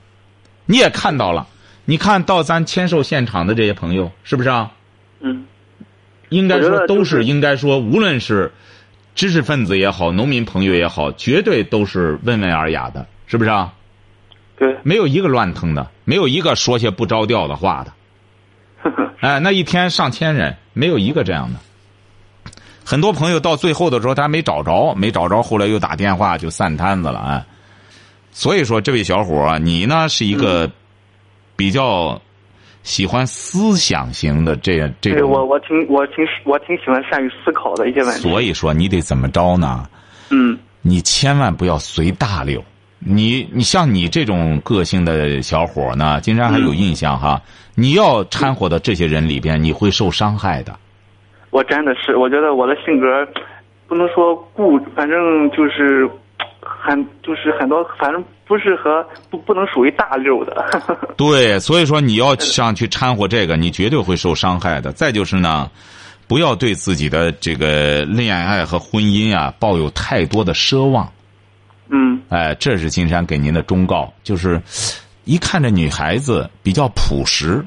[0.65, 1.47] 你也看到了，
[1.85, 4.71] 你看到咱签售现场的这些朋友，是不是啊？
[5.19, 5.45] 嗯。
[6.29, 8.51] 应该说都是应该说，无论是
[9.13, 13.73] 知识分子也好，农民朋友也好，绝对都是温文尔雅的，是不是啊？
[14.57, 14.75] 对。
[14.83, 17.93] 没有一个乱腾的，没有一个说些不着调的话的。
[19.21, 21.59] 哎，那一天上千人，没有一个这样的。
[22.85, 27.45] 很多朋友到最后的时候，他没找着，没找着，后来又打电话就散摊子了啊。
[28.31, 30.71] 所以说，这位小伙啊，你呢是一个
[31.55, 32.21] 比较。
[32.83, 38.21] 喜欢思想型的这这种，对我我挺我挺我挺喜欢善于思考的一些问题。
[38.21, 39.89] 所以说你得怎么着呢？
[40.29, 42.63] 嗯，你千万不要随大流。
[42.99, 47.41] 你你像你这种个性的小伙呢，金山还有印象哈。
[47.43, 50.77] 嗯、你要掺和到这些人里边，你会受伤害的。
[51.55, 53.07] 我真的是，我觉得我的性格
[53.87, 56.05] 不能说固，反正就是
[56.59, 58.21] 很就是很多，反正。
[58.47, 60.63] 不是和不不能属于大溜的，
[61.17, 64.91] 对，所以说你要想去掺和这个，你绝对会受伤害的。
[64.91, 65.67] 再就是呢，
[66.27, 71.11] 不要对自己的这个恋爱和婚姻啊抱有太多的奢望。
[71.89, 74.61] 嗯，哎，这是金山给您的忠告，就是
[75.23, 77.65] 一看这女孩子比较朴实、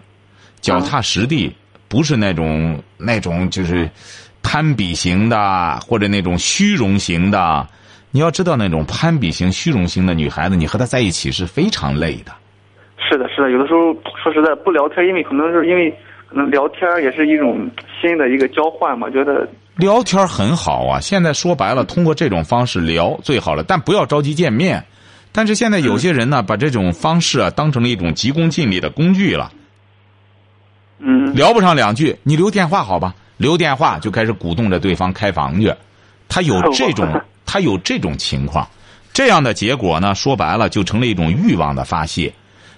[0.61, 1.53] 脚踏实地，
[1.88, 3.88] 不是那种那种就是
[4.42, 7.66] 攀比型的，或者那种虚荣型的。
[8.11, 12.33] 你要知道，那种攀比型、虚荣型的女孩子，你和她在一起是非常累的。
[12.96, 15.90] 是的，是的，有的时候说实在不聊天，因为可能是因为
[16.27, 17.70] 可能聊天也是一种
[18.01, 19.46] 新的一个交换嘛，觉得
[19.77, 20.98] 聊天很好啊。
[21.01, 24.83] 现在说白了，通过这种方式聊最好了，但不要着急见面。
[25.31, 29.53] 但是现在有些人呢，把这种方式啊当成了一种急功近利的工具了。
[30.98, 33.14] 嗯，聊不上两句，你留电话好吧？
[33.37, 35.72] 留电话就开始鼓动着对方开房去，
[36.28, 37.08] 他有这种。
[37.50, 38.68] 他有这种情况，
[39.11, 42.30] 这样的结果呢，说白了就成了一种欲望的发泄。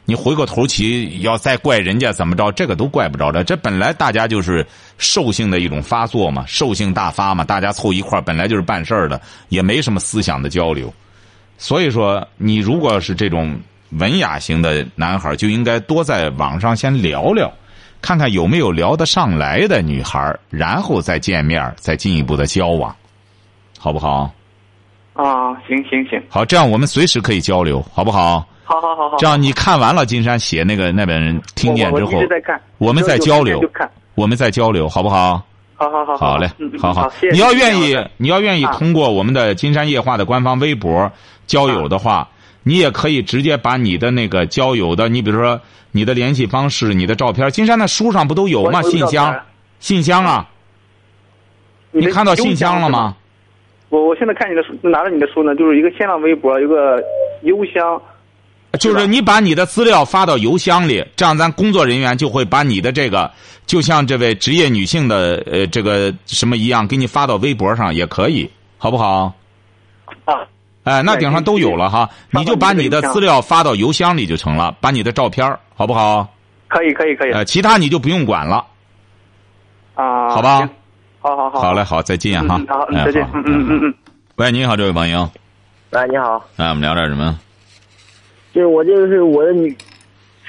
[0.05, 3.43] 你回过头去要再怪人家怎么着，这个都怪不着的。
[3.43, 4.65] 这本来大家就是
[4.97, 10.95] 兽性的一种发作嘛，兽性大发嘛，大家凑一块儿本来就是办事儿的，也没什么思想的交流。
[11.59, 13.59] 所以说，你如果是这种
[13.99, 17.53] 文雅型的男孩，就应该多在网上先聊聊，
[18.03, 22.95] 看看有没有聊得上来的女孩，然后再见面，再进一步的交往，
[23.79, 24.31] 好不好？
[25.15, 28.47] 啊，行行行，好，这样我们随时可以交流，好不好？
[28.65, 29.17] 好好好好。
[29.19, 32.13] 这样你看完了金山写那个那本人听见之后
[32.79, 33.61] 我们再交流。
[34.15, 35.43] 我们再交流，好不好？
[35.77, 41.11] 好好好好嘞嗯，好好，你要愿意你要愿意啊通过我们的金山夜话的官方微博
[41.47, 42.29] 交友的话，
[42.63, 45.61] 你也可以直接把你的那个交友的，你比如说
[45.93, 48.83] 你的联系方式、你的照片，金山的书上不都有吗？
[48.83, 49.41] 信箱，
[49.81, 50.49] 信箱啊，
[51.91, 53.17] 你看到信箱了吗？？
[53.89, 57.03] 我我现在看你的书，拿着你的书呢，就是一个新浪微博，一个
[57.43, 58.01] 邮箱。
[58.79, 63.29] 就是你把你的资料发到邮箱里，这样咱工作人员就会把你的这个，
[63.67, 69.35] 就像这位职业女性的呃这个什么一样，给你发到微博上也可以，好不好？
[70.25, 70.47] 啊，
[70.91, 76.27] 哎，那顶上都有了哈，你就把你的资料发到邮箱里就成了，把你的照片儿好不好？
[76.67, 77.33] 可以可以可以。
[77.33, 78.65] 呃，其他你就不用管了，
[79.95, 80.71] 啊，好吧行？
[81.21, 81.61] 好好好。
[81.61, 83.23] 好嘞，好，再见哈嗯，好，哎再见。
[83.33, 83.95] 嗯嗯嗯嗯。
[84.37, 85.31] 喂，你好，这位朋友，
[85.91, 87.39] 喂，你好，哎，我们聊点什么？
[88.53, 89.77] 就是我就是我的女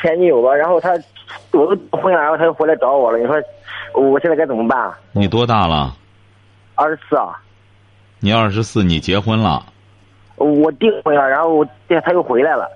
[0.01, 0.91] 前女友吧，然后她
[1.51, 3.35] 我都结婚了，然后她又回来找我了，你说
[3.93, 4.91] 我现在该怎么办？
[5.11, 5.95] 你多大了？
[6.75, 7.37] 二十四啊，
[8.19, 9.63] 你二十四，你结婚了
[10.43, 11.67] 我订婚了，然后我
[12.03, 12.69] 她又回来了，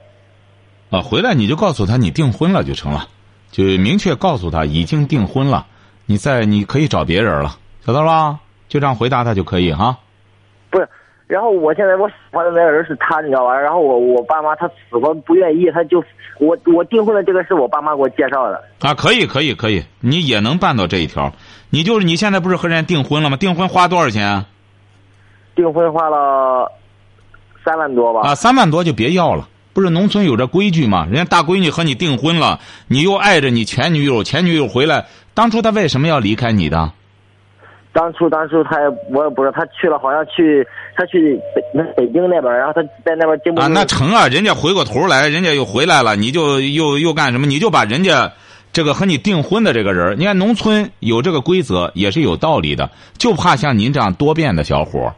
[0.89, 1.01] 啊？
[1.01, 3.07] 回来你就告诉他你订婚了就成了，
[3.51, 5.65] 就明确告诉他已经订婚了，
[6.05, 8.39] 你再你可以找别人了，晓得了吧？
[8.67, 9.97] 就这样回答他就可以哈。
[10.69, 10.87] 不是。
[11.27, 13.59] 然后我现在我喜欢的那个人是他，你知道吧？
[13.59, 16.03] 然后我我爸妈他死活不愿意，他就
[16.39, 18.63] 我我订婚的这个是我爸妈给我介绍的。
[18.81, 21.33] 啊，可以，可以，可以，你也能办到这一条。
[21.71, 23.37] 你就是你现在不是和人家订婚了吗？
[23.37, 24.45] 订婚花多少钱啊？
[25.55, 26.71] 订婚花了
[27.65, 28.21] 三万多吧？
[28.29, 29.49] 啊，三万多就别要了。
[29.73, 31.05] 不是农村有这规矩吗？
[31.11, 36.93] 人家大闺女和你订婚了，你又爱着你前女友，前女友回来，当初她为什么要离开你的？
[37.91, 47.45] 当初当初他也我也不知道，她去了好像去她去北那北京那边，然后她在那边经不啊，那成啊，人家回过头来，人家又回来了，你就又又干什么？
[47.45, 48.31] 你就把人家
[48.71, 55.15] 这个和你订婚的这个人，你看农村有这个规则也是有道理的，就怕像您这样多变的小伙儿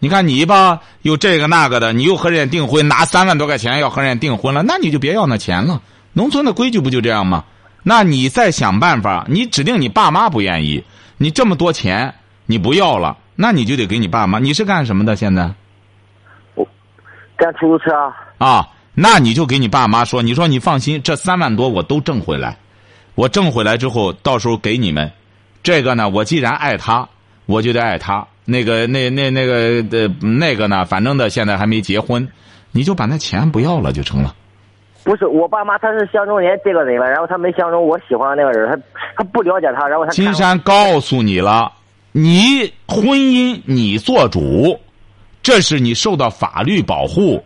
[0.00, 5.80] 你看你吧，又这个那个的，你又和人家订婚，拿三万多块钱要和人家订婚了，那你就别要那钱了。
[6.14, 7.44] 农村的规矩不就这样吗？
[7.82, 10.82] 那你再想办法，你指定你爸妈不愿意，
[11.18, 12.14] 你这么多钱
[12.46, 14.38] 你不要了，那你就得给你爸妈。
[14.38, 15.16] 你是干什么的？
[15.16, 15.50] 现在？
[16.54, 16.66] 我
[17.36, 18.12] 干出租车啊。
[18.38, 22.56] 啊，那你就给你爸妈说，你说你放心，这三万多我都挣回来，
[23.14, 25.12] 我挣回来之后，到时候给你们。
[25.62, 27.06] 这个呢，我既然爱他，
[27.44, 28.26] 我就得爱他。
[28.50, 32.26] 那个那那那个呃那个呢，反正的现在还没结婚，
[32.72, 34.34] 你就把那钱不要了就成了。
[35.02, 41.72] 不是我爸妈，他是相中人家这个人了，然后他没相中我喜欢的那个人，他他不了解他，然后他金山告诉你了，
[42.12, 44.78] 你婚姻你做主，
[45.42, 47.42] 这是你受到法律保护。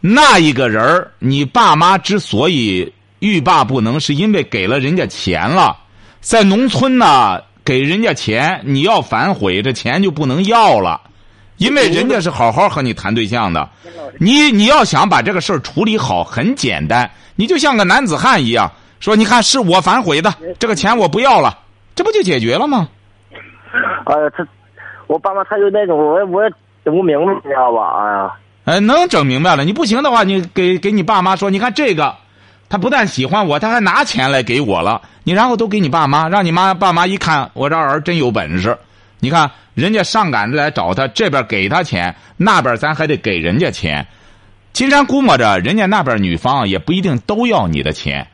[0.00, 5.78] 那一个人儿，你爸妈之所以欲罢不能，是因为给了人家钱了。
[6.20, 11.00] 在农村呢，给人家钱，你要反悔，这钱就不能要了，
[11.56, 13.68] 因为人家是好好和你谈对象的。
[14.18, 21.58] 你你要想把这个事儿处理好，很简单，你就像个男子汉一样，说你看是我反悔的，这个钱我不要了，
[21.94, 22.88] 这不就解决了吗？
[24.06, 24.46] 呃，他
[25.06, 26.50] 我爸妈他就那种我也我也
[26.84, 27.98] 整不明白，你知道吧？
[27.98, 28.32] 哎呀，
[28.66, 29.64] 哎，能整明白了。
[29.64, 32.14] 你不行的话，你给给你爸妈说，你看这个，
[32.74, 35.00] 他不但喜欢我，他还拿钱来给我了。
[35.22, 38.76] 你然后都给你爸妈，让你妈爸妈一看，我这儿真有本事。
[39.20, 44.04] 你看人家上赶着来找他，这边给他钱，那边咱还得给人家钱。
[44.72, 48.26] 金山估摸着，人家那边女方也不一定都要你的钱，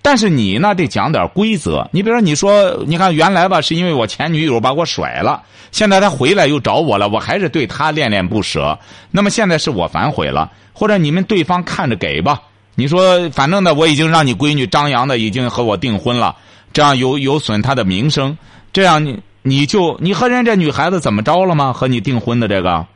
[0.00, 1.88] 但是你呢得讲点规则。
[1.90, 8.78] 你比如说，你说，你看原来吧，是因为我前女友把我甩了，现在她回来又找我了，我还是对她恋恋不舍。
[9.10, 12.42] 那么现在是我反悔了，或者你们对方看着给吧。
[12.78, 16.36] 你说，反正呢，我已经让你闺女张扬的已经和我订婚了，
[16.72, 18.38] 这样有有损她的名声，
[18.72, 21.72] 这样你你就你和人家女孩子怎么着了吗？
[21.72, 22.86] 和你订婚的这个。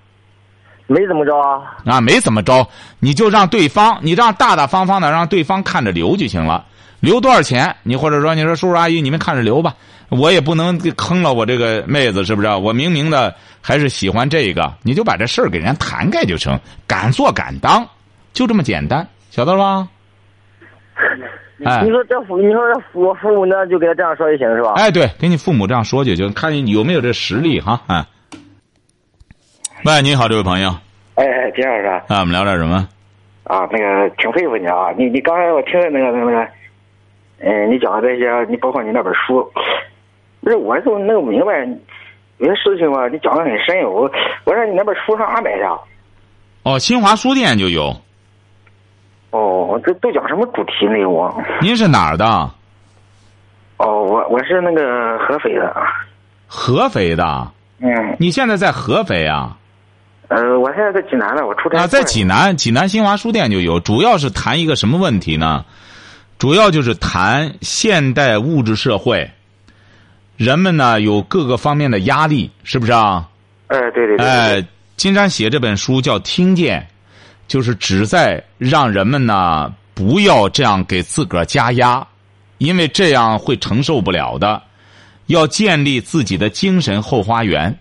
[0.87, 1.59] 没怎么着啊。
[1.85, 2.65] 啊，没怎么着，
[3.01, 6.65] 你就让对方，你让大大方方的让对方看着留就行了。
[7.01, 7.75] 留多少钱？
[7.83, 9.75] 你或者说你说叔叔阿姨，你们看着留吧，
[10.11, 12.47] 我也不能坑了我这个妹子，是不是？
[12.55, 17.85] 我明明的还是喜欢这个，你就把这事儿给人家谈开就成，敢做敢当，
[18.33, 19.89] 就这么简单，晓得了吧？
[21.65, 24.75] 哎 你说这父，你说这父我父母呢，就给他这样说就行是吧？
[24.77, 27.81] 哎，对，给你父母这样说就行，看你有没有这实力哈。
[27.87, 28.05] 哎，
[29.87, 30.69] 喂，你好，这位朋友，
[31.15, 32.87] 哎，金老师啊，啊，我们聊点什么？
[33.45, 34.93] 啊，那个挺佩服你啊！
[34.99, 36.49] 你你刚才我听的那个那个那个，
[37.41, 39.51] 嗯、你讲的这些，你包括你那本书，
[40.43, 41.67] 不是我就弄不明白，
[42.37, 43.83] 有些事情吧，你讲的很深。
[43.91, 44.03] 我
[44.45, 45.67] 我说你那本书上哪买的？
[46.65, 47.97] 哦，新华书店就有。
[49.33, 51.35] 哦，这都讲什么主题内容啊？
[51.61, 52.25] 您是哪儿的？
[53.79, 55.75] 哦，我我是那个合肥的。
[56.47, 57.51] 合肥的。
[57.81, 59.57] 嗯，你现在在合肥啊？
[60.29, 65.65] 呃，我现在在济南呢，我出差啊，在济南，济南新华书店就有，主要是谈一个什么问题呢？
[66.39, 69.31] 主要就是谈现代物质社会，
[70.37, 73.29] 人们呢有各个方面的压力，是不是啊？
[73.69, 74.67] 哎，对对对对哎，
[74.97, 76.81] 金山写这本书叫《听见》，
[77.53, 82.03] 就是旨在让人们呢不要这样给自个儿加压，
[82.57, 84.63] 因为这样会承受不了的。
[85.27, 87.79] 要建立自己的精神后花园，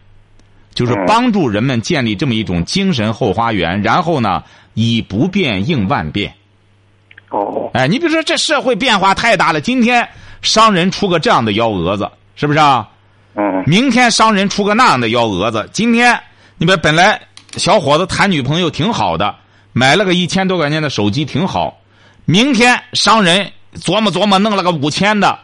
[0.74, 6.34] 就是嗯帮助人们建立这么一种精神后花园，然后呢以不变应万变。
[7.30, 10.06] 哦，哎，你比如说这社会变化太大了，今天
[10.42, 12.90] 商人出个这样的幺蛾子，是不是啊？
[13.36, 16.20] 嗯明天商人出个那样的幺蛾子，今天
[16.58, 17.22] 你们本来
[17.56, 19.34] 小伙子谈女朋友挺好的，
[19.74, 21.80] 买了个一千多块钱的手机挺好，
[22.26, 25.40] 明天商人琢磨琢磨弄了个五千的，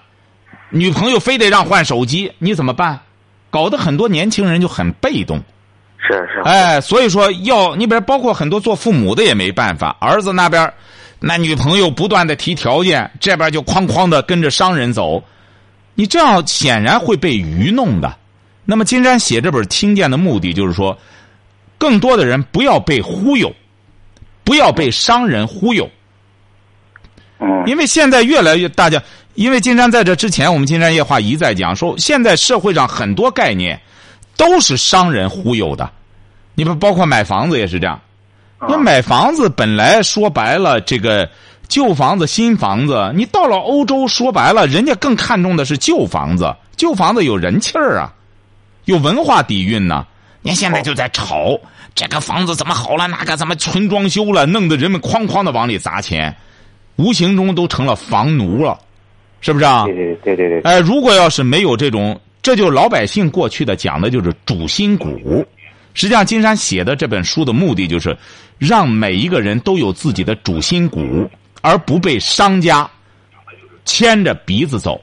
[0.69, 2.99] 女朋友非得让换手机，你怎么办？
[3.49, 5.41] 搞得很多年轻人就很被动。
[5.97, 10.71] 是是，哎，所以说要你比如包括很多做父母的也没办法，儿子那边
[11.19, 15.23] 那女朋友不断的提条件，这边就哐哐的跟着商人走，
[15.95, 18.15] 你这样显然会被愚弄的。
[18.63, 20.97] 那么金山写这本《听见》的目的就是说，
[21.77, 23.51] 更多的人不要被忽悠，
[24.47, 25.89] 不要被商人忽悠，
[27.39, 27.63] 嗯。
[27.67, 33.77] 因为现在越来越大家，因为金山在这之前，我们金山夜话一再讲说，现在社会上很多概念
[34.37, 35.89] 都是商人忽悠的。
[36.55, 37.99] 你不包括买房子也是这样，
[38.69, 41.29] 你买房子本来说白了，这个
[41.67, 48.13] 旧房子、新房子，你到了欧洲，说白了，人家更看重的是旧房子，旧房子有人气儿啊，
[48.85, 50.07] 有文化底蕴呢。
[50.41, 51.59] 您现在就在吵
[51.97, 56.37] 这个房子怎么好了，那个怎么纯装修了，弄得人们哐哐的往里砸钱，
[56.95, 58.77] 无形中都成了房奴了，
[59.41, 59.83] 是不是啊？
[59.85, 65.43] 对对对对对，哎，如果要是没有这种，这就老百姓过去的讲的就是主心骨。
[65.95, 68.15] 实际上，金山写的这本书的目的就是
[68.59, 71.27] 让每一个人都有自己的主心骨，
[71.63, 72.87] 而不被商家
[73.85, 75.01] 牵着鼻子走，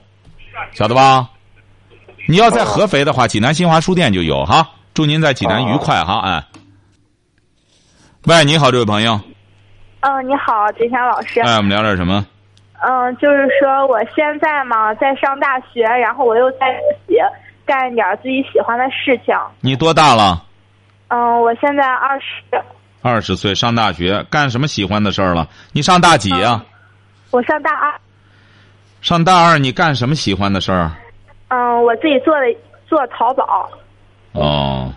[0.73, 1.29] 晓得吧？
[2.29, 4.71] 你要在合肥的话，济南新华书店就有哈。
[4.95, 6.45] 祝您在济南愉快哈，哎。
[8.27, 9.21] 喂，你好，这位朋友，
[10.01, 11.43] 嗯，你好，金山老师。
[11.43, 12.25] 哎，我们聊点什么？
[12.81, 16.73] 嗯，就是说我现在嘛在上大学，然后我又在
[17.07, 17.19] 自己
[17.67, 19.35] 干一点自己喜欢的事情。
[19.61, 20.43] 你多大了？
[21.09, 22.63] 嗯，我现在二十，
[23.03, 25.47] 二十岁，上大学，干什么喜欢的事儿了？
[25.73, 26.65] 你上大几呀、
[27.31, 27.93] 我上大二。
[29.03, 30.91] 上大二，你干什么喜欢的事儿？
[31.49, 32.47] 嗯，我自己做的
[32.89, 33.69] 做淘宝，
[34.33, 34.91] 哦，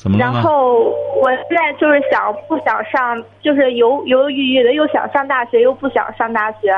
[0.00, 0.24] 怎么了？
[0.24, 6.74] 然后我现在就是想不想上，就是犹犹犹豫豫的，又想上大学，又不想上大学，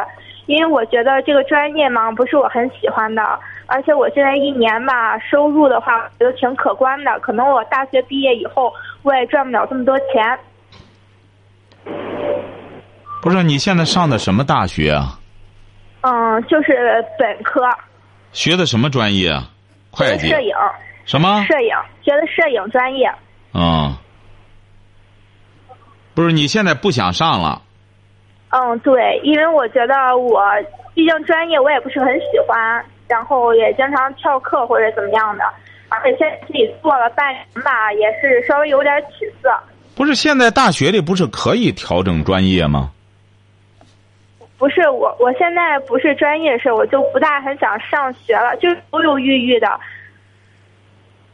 [0.47, 3.23] 因为我觉得这个专业嘛不是我很喜欢的，
[3.67, 8.73] 而且我现在一年吧收入的话，我觉得挺可观的，可能我大学毕业以后
[9.05, 10.37] 我也赚不了这么多钱。
[13.23, 15.17] 不是，你现在上的什么大学啊？
[16.01, 17.63] 嗯，就是本科，
[18.33, 19.45] 学的什么专业啊？
[19.93, 20.29] 会计？
[20.29, 20.53] 摄影，
[21.13, 21.45] 什么？
[21.45, 23.13] 摄影，学的摄影专业。
[23.53, 23.95] 嗯。
[26.15, 27.61] 不是，你现在不想上了？
[28.49, 30.43] 嗯，对，因为我觉得我
[30.95, 35.45] 毕竟专业我也不是很喜欢，然后也经常翘课或者怎么样的，
[35.91, 39.53] 而且现在自己做了半年吧，也是稍微有点起色。
[39.95, 42.91] 不是，现在大学里不是可以调整专业吗？
[44.57, 49.79] 不是我，我现在不是专业事，我就不大很想上学了，就犹犹豫豫的，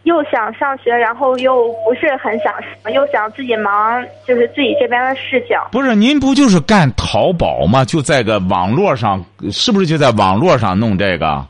[0.09, 2.51] 又想上学，然后又不是很想
[2.83, 5.55] 上，又想自己忙，就是自己这边的事情。
[5.71, 7.85] 不是，您不就是干淘宝吗？
[7.85, 11.47] 就在个网络上，是不是就在网络上弄这个？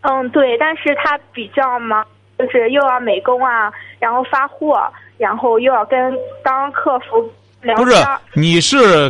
[0.00, 2.04] 嗯，对，但是他比较忙，
[2.36, 4.82] 就是又要美工啊，然后发货，
[5.16, 7.06] 然后又要跟当客服
[7.62, 7.94] 聊不是。，
[8.34, 9.08] 你是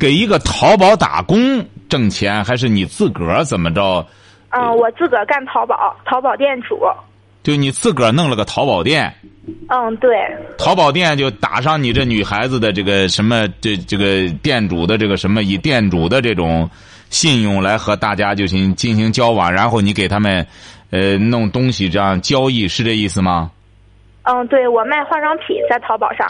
[0.00, 4.06] 给一个淘宝打工挣钱，还是你自个儿怎么着？
[4.50, 6.80] 嗯，我自个儿干淘宝，淘宝店主。
[7.48, 9.10] 就你自个儿弄了个淘宝店，
[9.70, 10.10] 嗯，对，
[10.58, 16.68] 淘宝店就打上你这女孩子的这个什么这这个店主的这个什么以店主的这种
[17.08, 20.46] 信用来和大家就进进行交往，然后你给他们
[20.90, 23.50] 呃弄东西这样交易，是这意思吗？
[24.24, 26.28] 嗯，对，我卖化妆品在淘宝上。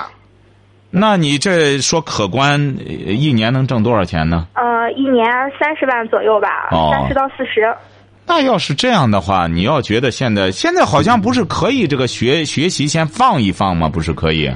[0.89, 4.47] 那你这说可观，呃一年能挣多少钱呢？
[4.55, 5.27] 呃，一年
[5.59, 7.75] 三十万左右吧，哦三十到四十。
[8.29, 13.89] 那要是这样的话，你要觉得现在现在好像不是可以这个学学习先放一放吗？
[13.89, 14.47] 不是可以？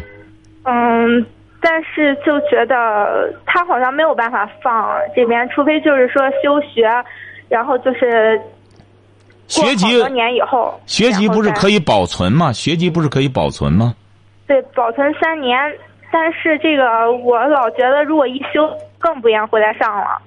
[0.65, 1.27] 嗯，
[1.61, 6.87] 但是就觉得他好像没有办法放这边，除非就是说休学，
[7.49, 8.41] 然后就是
[9.49, 12.53] 学籍多年以后，学籍不是可以以保存吗？
[12.53, 13.95] 学籍不是可以保存吗？
[14.47, 15.57] 对保存三年，
[16.13, 18.69] 但是这个我老觉得如果一休
[18.99, 20.21] 更不愿回来上了。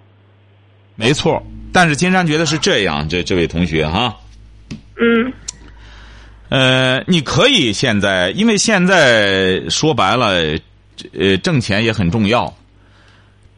[0.96, 1.42] 没错，
[1.76, 4.16] 但是金山觉得是这样，这这位同学哈，
[4.96, 5.34] 嗯。
[6.48, 10.58] 呃，你可以现在，因为现在说白了，
[11.12, 12.56] 呃，挣钱也很重要，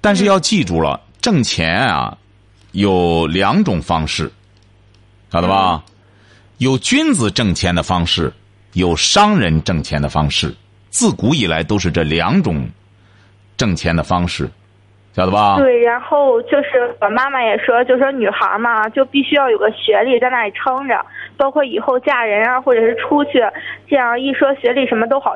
[0.01, 2.18] 但是要记住了，挣钱啊
[2.72, 4.32] 有两种方式，
[5.32, 5.84] 晓得吧？
[6.57, 8.34] 有君子挣钱的方式，
[8.74, 10.55] 有商人挣钱的方式，
[10.89, 12.68] 自古以来都是这两种
[13.57, 14.49] 挣钱的方式，
[15.18, 15.57] 晓得吧？
[15.57, 21.03] 对，然后就是我妈妈也说，就说女孩嘛，就必须要有个学历在那里撑着，
[21.36, 23.39] 包括以后嫁人啊，或者是出去，
[23.89, 25.34] 这样一说学历什么都好。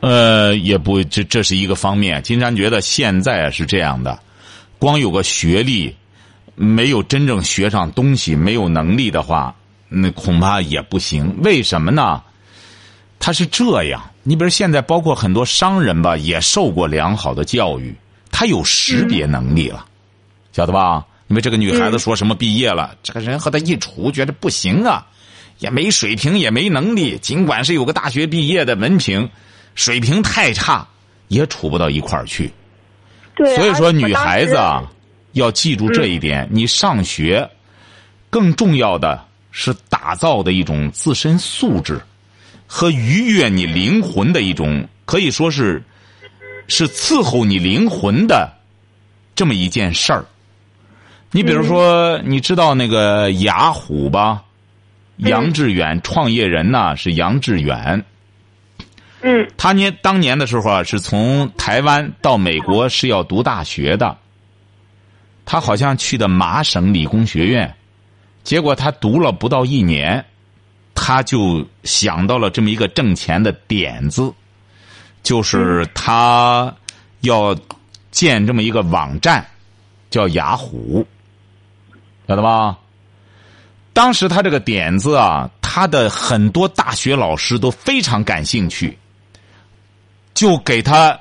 [0.00, 2.22] 呃，也不，这这是一个方面。
[2.22, 4.18] 金山觉得现在是这样的，
[4.78, 5.96] 光有个学历，
[6.54, 9.54] 没有真正学上东西，没有能力的话，
[9.88, 11.34] 那恐怕也不行。
[11.42, 12.22] 为什么呢？
[13.18, 17.94] 他是这样，你比如现在包括很多商人吧，也受过良好的教育，
[18.38, 19.84] 他有识别能力了，
[20.52, 21.04] 晓得吧？
[21.26, 25.04] 因为这个女孩子说什么毕业了，这个人和他一处，觉得不行啊，
[25.58, 29.28] 也没水平，也没能力，尽管是有个大学毕业的文凭，
[29.74, 30.86] 水平太差，
[31.26, 32.52] 也处不到一块儿去。
[33.34, 34.84] 对，所以说，女孩子啊，
[35.32, 37.50] 要记住这一点：你上学，
[38.30, 39.20] 更重要的
[39.50, 42.00] 是打造的一种自身素质
[42.68, 45.82] 和愉悦你灵魂的一种，可以说是
[46.68, 48.52] 是伺候你灵魂的
[49.34, 50.24] 这么一件事儿。
[51.32, 54.44] 你比如说，你知道那个雅虎吧？
[55.16, 58.04] 杨致远创业人呢、是杨致远。
[59.20, 64.16] 嗯他年当年的时候啊，是从台湾到美国是要读大学的。
[65.44, 67.74] 他好像去的麻省理工学院，
[68.44, 70.24] 结果他读了不到一年，
[70.94, 74.32] 他就想到了这么一个挣钱的点子，
[75.22, 76.74] 就是他
[77.20, 77.56] 要
[78.10, 79.46] 建这么一个网站，
[80.10, 81.06] 叫雅虎，
[82.26, 82.78] 晓得吧？
[83.92, 88.96] 当时他这个点子啊，他的很多大学老师都非常感兴趣，
[90.34, 91.18] 就给他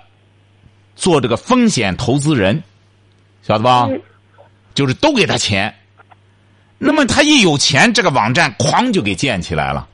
[0.95, 2.63] 做这个风险投资人，
[3.41, 3.87] 晓得吧？
[3.89, 4.01] 嗯
[4.75, 5.73] 就是都给他钱。
[6.77, 9.87] 那么他一有钱，这个网站哐就给建起来了。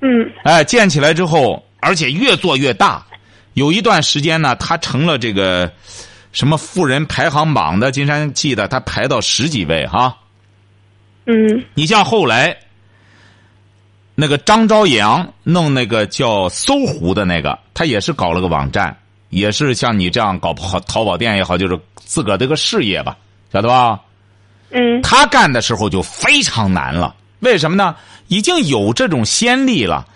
[0.00, 3.04] 嗯哎，建起来之后，而且越做越大。
[3.56, 5.72] 有一段时间呢，他成了这个
[6.30, 10.14] 什么富人排行榜的，金山记得他排到十几位哈。
[11.24, 12.54] 嗯你像后来
[14.14, 18.94] 那个张朝阳弄那个叫搜狐的那个，他也是搞了个网站，
[19.30, 23.16] 也是像你这样搞淘淘宝店也好，就是自个儿的一个事业吧，
[23.50, 23.98] 晓得吧？
[24.68, 27.96] 嗯他干的时候就非常难了，为什么呢？
[28.28, 30.06] 已经有这种先例了，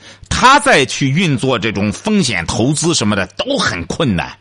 [0.41, 4.35] 他再去运作这种风险投资什么的都很困难，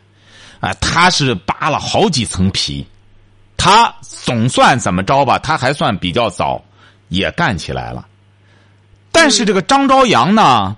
[0.58, 2.86] 啊，他是扒了好几层皮，
[3.58, 6.64] 他总算怎么着吧，他还算比较早，
[7.10, 8.06] 也干起来了。
[9.12, 10.74] 但是这个张朝阳呢，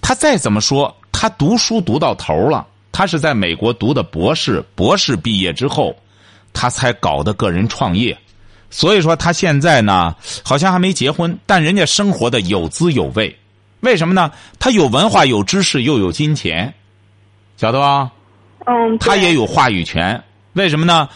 [0.00, 5.96] 他再怎么说，他读书读到头了，他是在美国读的博士，博士毕业之后，
[6.52, 8.16] 他才搞的个人创业。
[8.70, 13.36] 所以说他现在呢，好像还没结婚，但人家生活的有滋有味。
[13.84, 14.32] 为什么呢？
[14.58, 16.72] 他有文化、有知识，又有金钱，
[17.56, 18.10] 晓得吧？
[18.66, 20.20] 嗯，他也有话语权。
[20.54, 21.08] 为什么呢？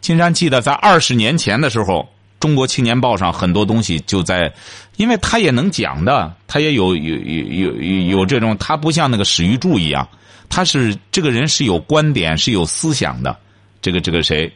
[0.00, 2.00] 金山记得在二十年前的时候，
[2.40, 4.52] 《中国青年报》上很多东西就在，
[4.96, 10.08] 因为他也能讲的，他也有有有有有这种，他不像那个史玉柱一样，
[10.48, 13.36] 他是这个人是有观点、是有思想的。
[13.82, 14.50] 这个这个谁？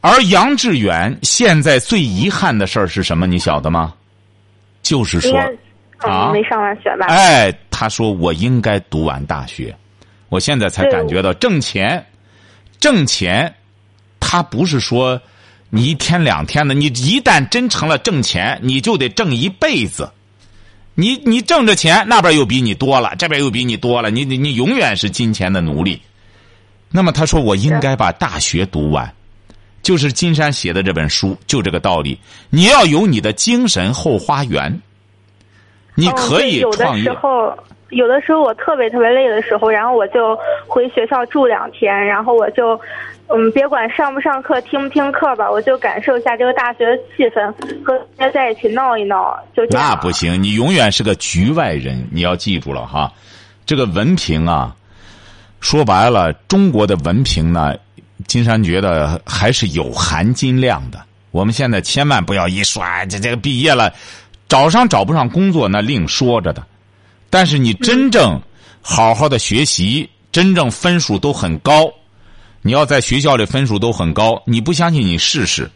[0.00, 3.26] 而杨致远现在最遗憾的事儿是什么？
[3.26, 3.92] 你晓得吗？
[4.82, 5.32] 就是说
[5.98, 7.06] 啊嗯没上完学吧？
[7.06, 9.74] 哎，他说我应该读完大学，
[10.28, 12.04] 我现在才感觉到挣钱，
[12.78, 13.52] 挣钱，
[14.20, 15.20] 他不是说
[15.70, 20.10] 你一天两天的，你一旦真成了挣钱，你就得挣一辈子。
[20.94, 26.02] 你你挣着钱，那边又比你多了，这边又比你多了，你你你永远是金钱的奴隶。
[26.90, 29.12] 那么他说我应该把大学读完，
[29.80, 32.18] 就是金山写的这本书，就这个道理。
[32.50, 34.80] 你要有你的精神后花园，
[35.98, 37.02] 你可以有的创业。
[37.04, 37.52] 时候，
[37.90, 42.78] 有的时候我特别特别累的时候，然后我就回学校住两天，然后我就，
[43.26, 47.52] 嗯，别管上不上课、听不听课吧，我就感受一下这个大学的气氛，
[47.84, 49.88] 和大家在一起闹一闹，就这样。
[49.88, 53.12] 那不行，你永远是个局外人，你要记住了哈。
[53.66, 54.74] 这个文凭啊，
[55.60, 57.74] 说白了，中国的文凭呢，
[58.26, 60.98] 金山觉得还是有含金量的。
[61.30, 63.92] 我们现在千万不要一说，哎，这这个毕业了，
[64.48, 66.66] 找上找不上工作那另说着的。
[67.30, 68.40] 但是你真正
[68.80, 71.92] 好好的学习，真正分数都很高，
[72.62, 75.70] 你要在学校里分数都很高，你不相信你试试，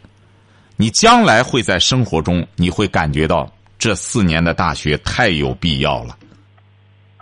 [0.75, 3.47] 你将来会在生活中你会感觉到
[3.77, 6.17] 这四年的大学太有必要了。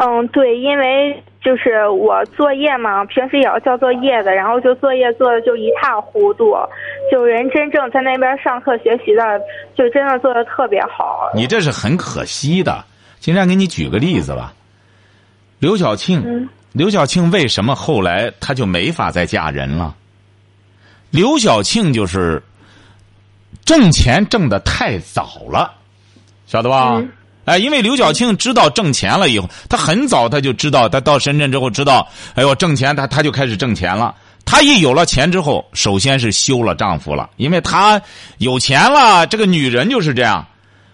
[0.03, 6.55] 嗯，对，因为就是我作业嘛，平时也要交作业的，然后就作业做的就一塌糊涂，
[7.11, 9.39] 就人真正在那边上课学习的，
[9.75, 11.29] 就真的做的特别好。
[11.35, 12.83] 你这是很可惜的。
[13.19, 14.51] 金山给你举个例子吧，
[15.59, 19.93] 刘晓庆，刘晓庆为什么后来她就没法再嫁人了？
[21.11, 22.41] 刘晓庆就是
[23.63, 25.71] 挣钱挣的太早了，
[26.47, 26.99] 晓得吧？
[27.45, 34.13] 哎，因为刘晓庆知道挣钱了以后，她很早她就知道，她到深圳之后知道，哎呦挣钱，她她就开始挣钱了。
[34.45, 37.99] 她一有了钱之后，首先是休了丈夫了，因为她
[38.37, 39.25] 有钱了。
[39.25, 40.45] 这个女人就是这样，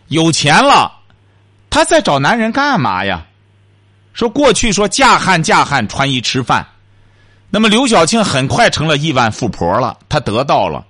[0.07, 0.91] 有钱了，
[1.69, 3.25] 她在找男人干嘛呀？
[4.13, 6.65] 说过去说嫁汉嫁汉穿衣吃饭，
[7.49, 10.85] 那么刘晓庆很快成了亿万富婆了，她得到了，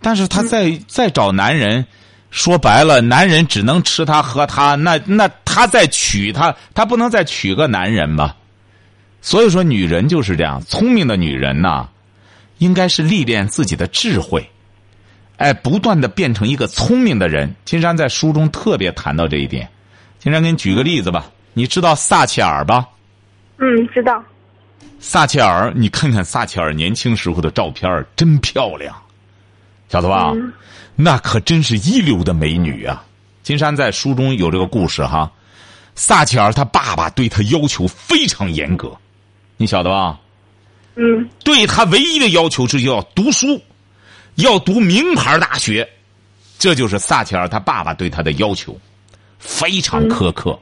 [0.00, 1.86] 但是她再再找男人。
[2.32, 8.34] 说白了，男人只能吃她喝她，那那她再娶她，她不能再娶个男人吧？
[9.20, 11.86] 所以说，女人就是这样，聪明的女人呐，
[12.58, 14.50] 应该是历练自己的智慧，
[15.36, 17.54] 哎，不断的变成一个聪明的人。
[17.64, 19.68] 金山在书中特别谈到这一点。
[20.18, 22.88] 金山给你举个例子吧，你知道撒切尔吧？
[23.58, 24.24] 嗯，知道。
[24.98, 28.96] 撒切尔，你看看撒切尔年轻时候的照片，真漂亮，
[29.88, 30.32] 晓得吧？
[31.04, 33.04] 那可真是一流的美女啊！
[33.42, 35.28] 金山在书中有这个故事哈。
[35.96, 38.96] 撒切尔他爸爸对他要求非常严格，
[39.56, 40.20] 你晓得吧？
[40.94, 41.28] 嗯。
[41.42, 43.60] 对他唯一的要求是要读书，
[44.36, 45.86] 要读名牌大学，
[46.56, 48.78] 这就是撒切尔他爸爸对他的要求，
[49.40, 50.56] 非常苛刻。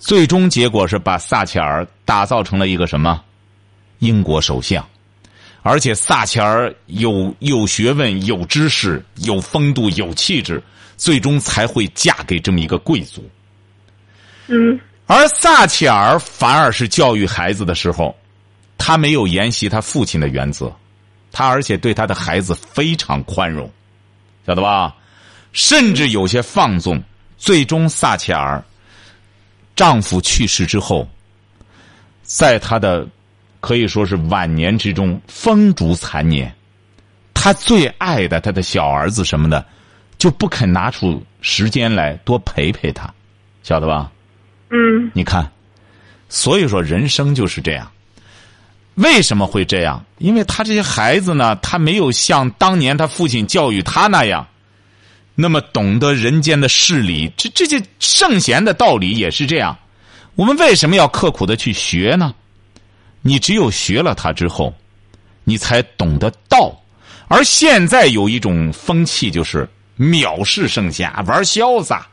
[0.00, 3.22] 最终结果是把撒切尔打造成了一个什么？
[4.00, 4.84] 英国首相。
[5.68, 10.62] 而且撒切尔有有学问、有知识、有风度、有气质，
[10.96, 13.22] 最终才会嫁给这么一个贵族。
[14.46, 14.80] 嗯。
[15.06, 18.16] 而撒切尔反而是教育孩子的时候，
[18.78, 20.74] 他没有沿袭他父亲的原则，
[21.30, 23.70] 他而且对他的孩子非常宽容，
[24.46, 24.96] 晓得吧？
[25.52, 27.02] 甚至有些放纵。
[27.36, 28.64] 最终，撒切尔
[29.76, 31.06] 丈夫去世之后，
[32.22, 33.06] 在他的。
[33.60, 36.54] 可以说是晚年之中风烛残年，
[37.34, 39.64] 他最爱的他的小儿子什么的，
[40.18, 43.12] 就不肯拿出时间来多陪陪他，
[43.62, 44.10] 晓得吧？
[44.70, 45.10] 嗯。
[45.12, 45.50] 你看，
[46.28, 47.90] 所以说人生就是这样。
[48.94, 50.04] 为什么会这样？
[50.18, 54.46] 因为他这些孩子呢，他没有像当年他父亲教育他那样，
[55.36, 57.32] 那么懂得人间的事理。
[57.36, 59.76] 这这些圣贤的道理也是这样。
[60.34, 62.34] 我们为什么要刻苦的去学呢？
[63.28, 64.74] 你只有学了它之后，
[65.44, 66.74] 你才懂得道。
[67.28, 69.68] 而现在有一种风气，就是
[69.98, 72.06] 藐视圣贤，玩潇洒。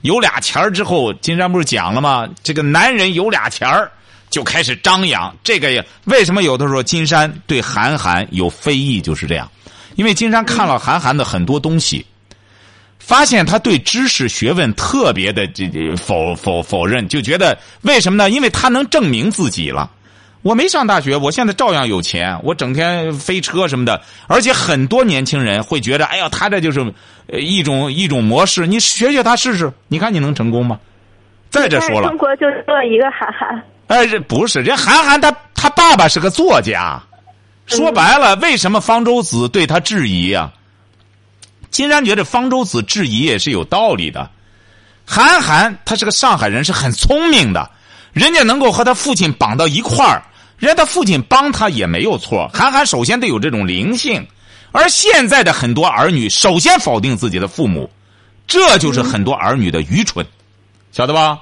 [0.00, 2.26] 有俩钱儿之后，金山不是讲了吗？
[2.42, 3.92] 这个男人有俩钱儿
[4.30, 5.36] 就开始张扬。
[5.44, 9.46] 这个也为什么有的时候金山对韩寒有非议，就是这样。
[9.96, 12.06] 因为金山看了韩寒的很多东西，
[12.98, 18.30] 发现他对知识学问特别的这这否否否认，就觉得为什么呢？
[18.30, 19.90] 因为他能证明自己了。
[20.42, 26.92] 我没上大学，我现在照样有钱，我整天飞车什么的，而且很多年轻人会觉得，哎呀，他这就是
[27.28, 30.80] 一种一种模式，你学学他试试，你看你能成功吗？
[31.48, 33.62] 再者说了，中国就做一个韩寒。
[33.86, 37.00] 哎，这不是，人韩寒他他爸爸是个作家，
[37.66, 40.50] 说白了，为什么方舟子对他质疑呀？
[41.70, 44.28] 金山觉得方舟子质疑也是有道理的。
[45.06, 47.70] 韩寒他是个上海人，是很聪明的，
[48.12, 50.20] 人家能够和他父亲绑到一块儿。
[50.62, 54.24] 人家的父亲帮他也没有错，韩寒首先得有这种灵性，
[54.70, 57.90] 而现在的很多儿女首先否定自己的父母，
[58.46, 60.24] 这就是很多儿女的愚蠢，
[60.92, 61.40] 晓得吧？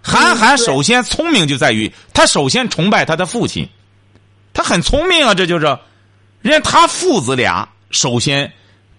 [0.00, 3.68] 韩寒首先聪明就在于他首先崇拜他的父亲，
[4.54, 5.66] 他很聪明啊，这就是，
[6.40, 8.50] 人家他父子俩首先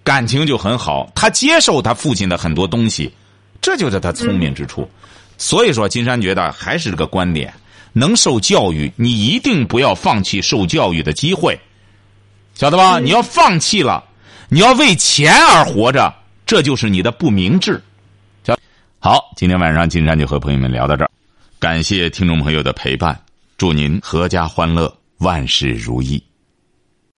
[0.04, 3.12] 感情就很好，他接受他父亲的很多东西，
[3.60, 4.88] 这就是他聪明之处。
[5.40, 7.52] 所以说，金山觉得还是这个观点：
[7.94, 11.60] 能受教育，你一定不要放弃受教育的机会，
[12.54, 13.00] 晓得吧？
[13.00, 14.04] 你要放弃了，
[14.50, 16.14] 你要为钱而活着，
[16.46, 17.82] 这就是你的不明智。
[19.00, 21.10] 好，今天晚上金山就和朋友们聊到这儿，
[21.60, 23.18] 感谢听众朋友的陪伴，
[23.58, 26.22] 祝您阖家欢乐，万事如意。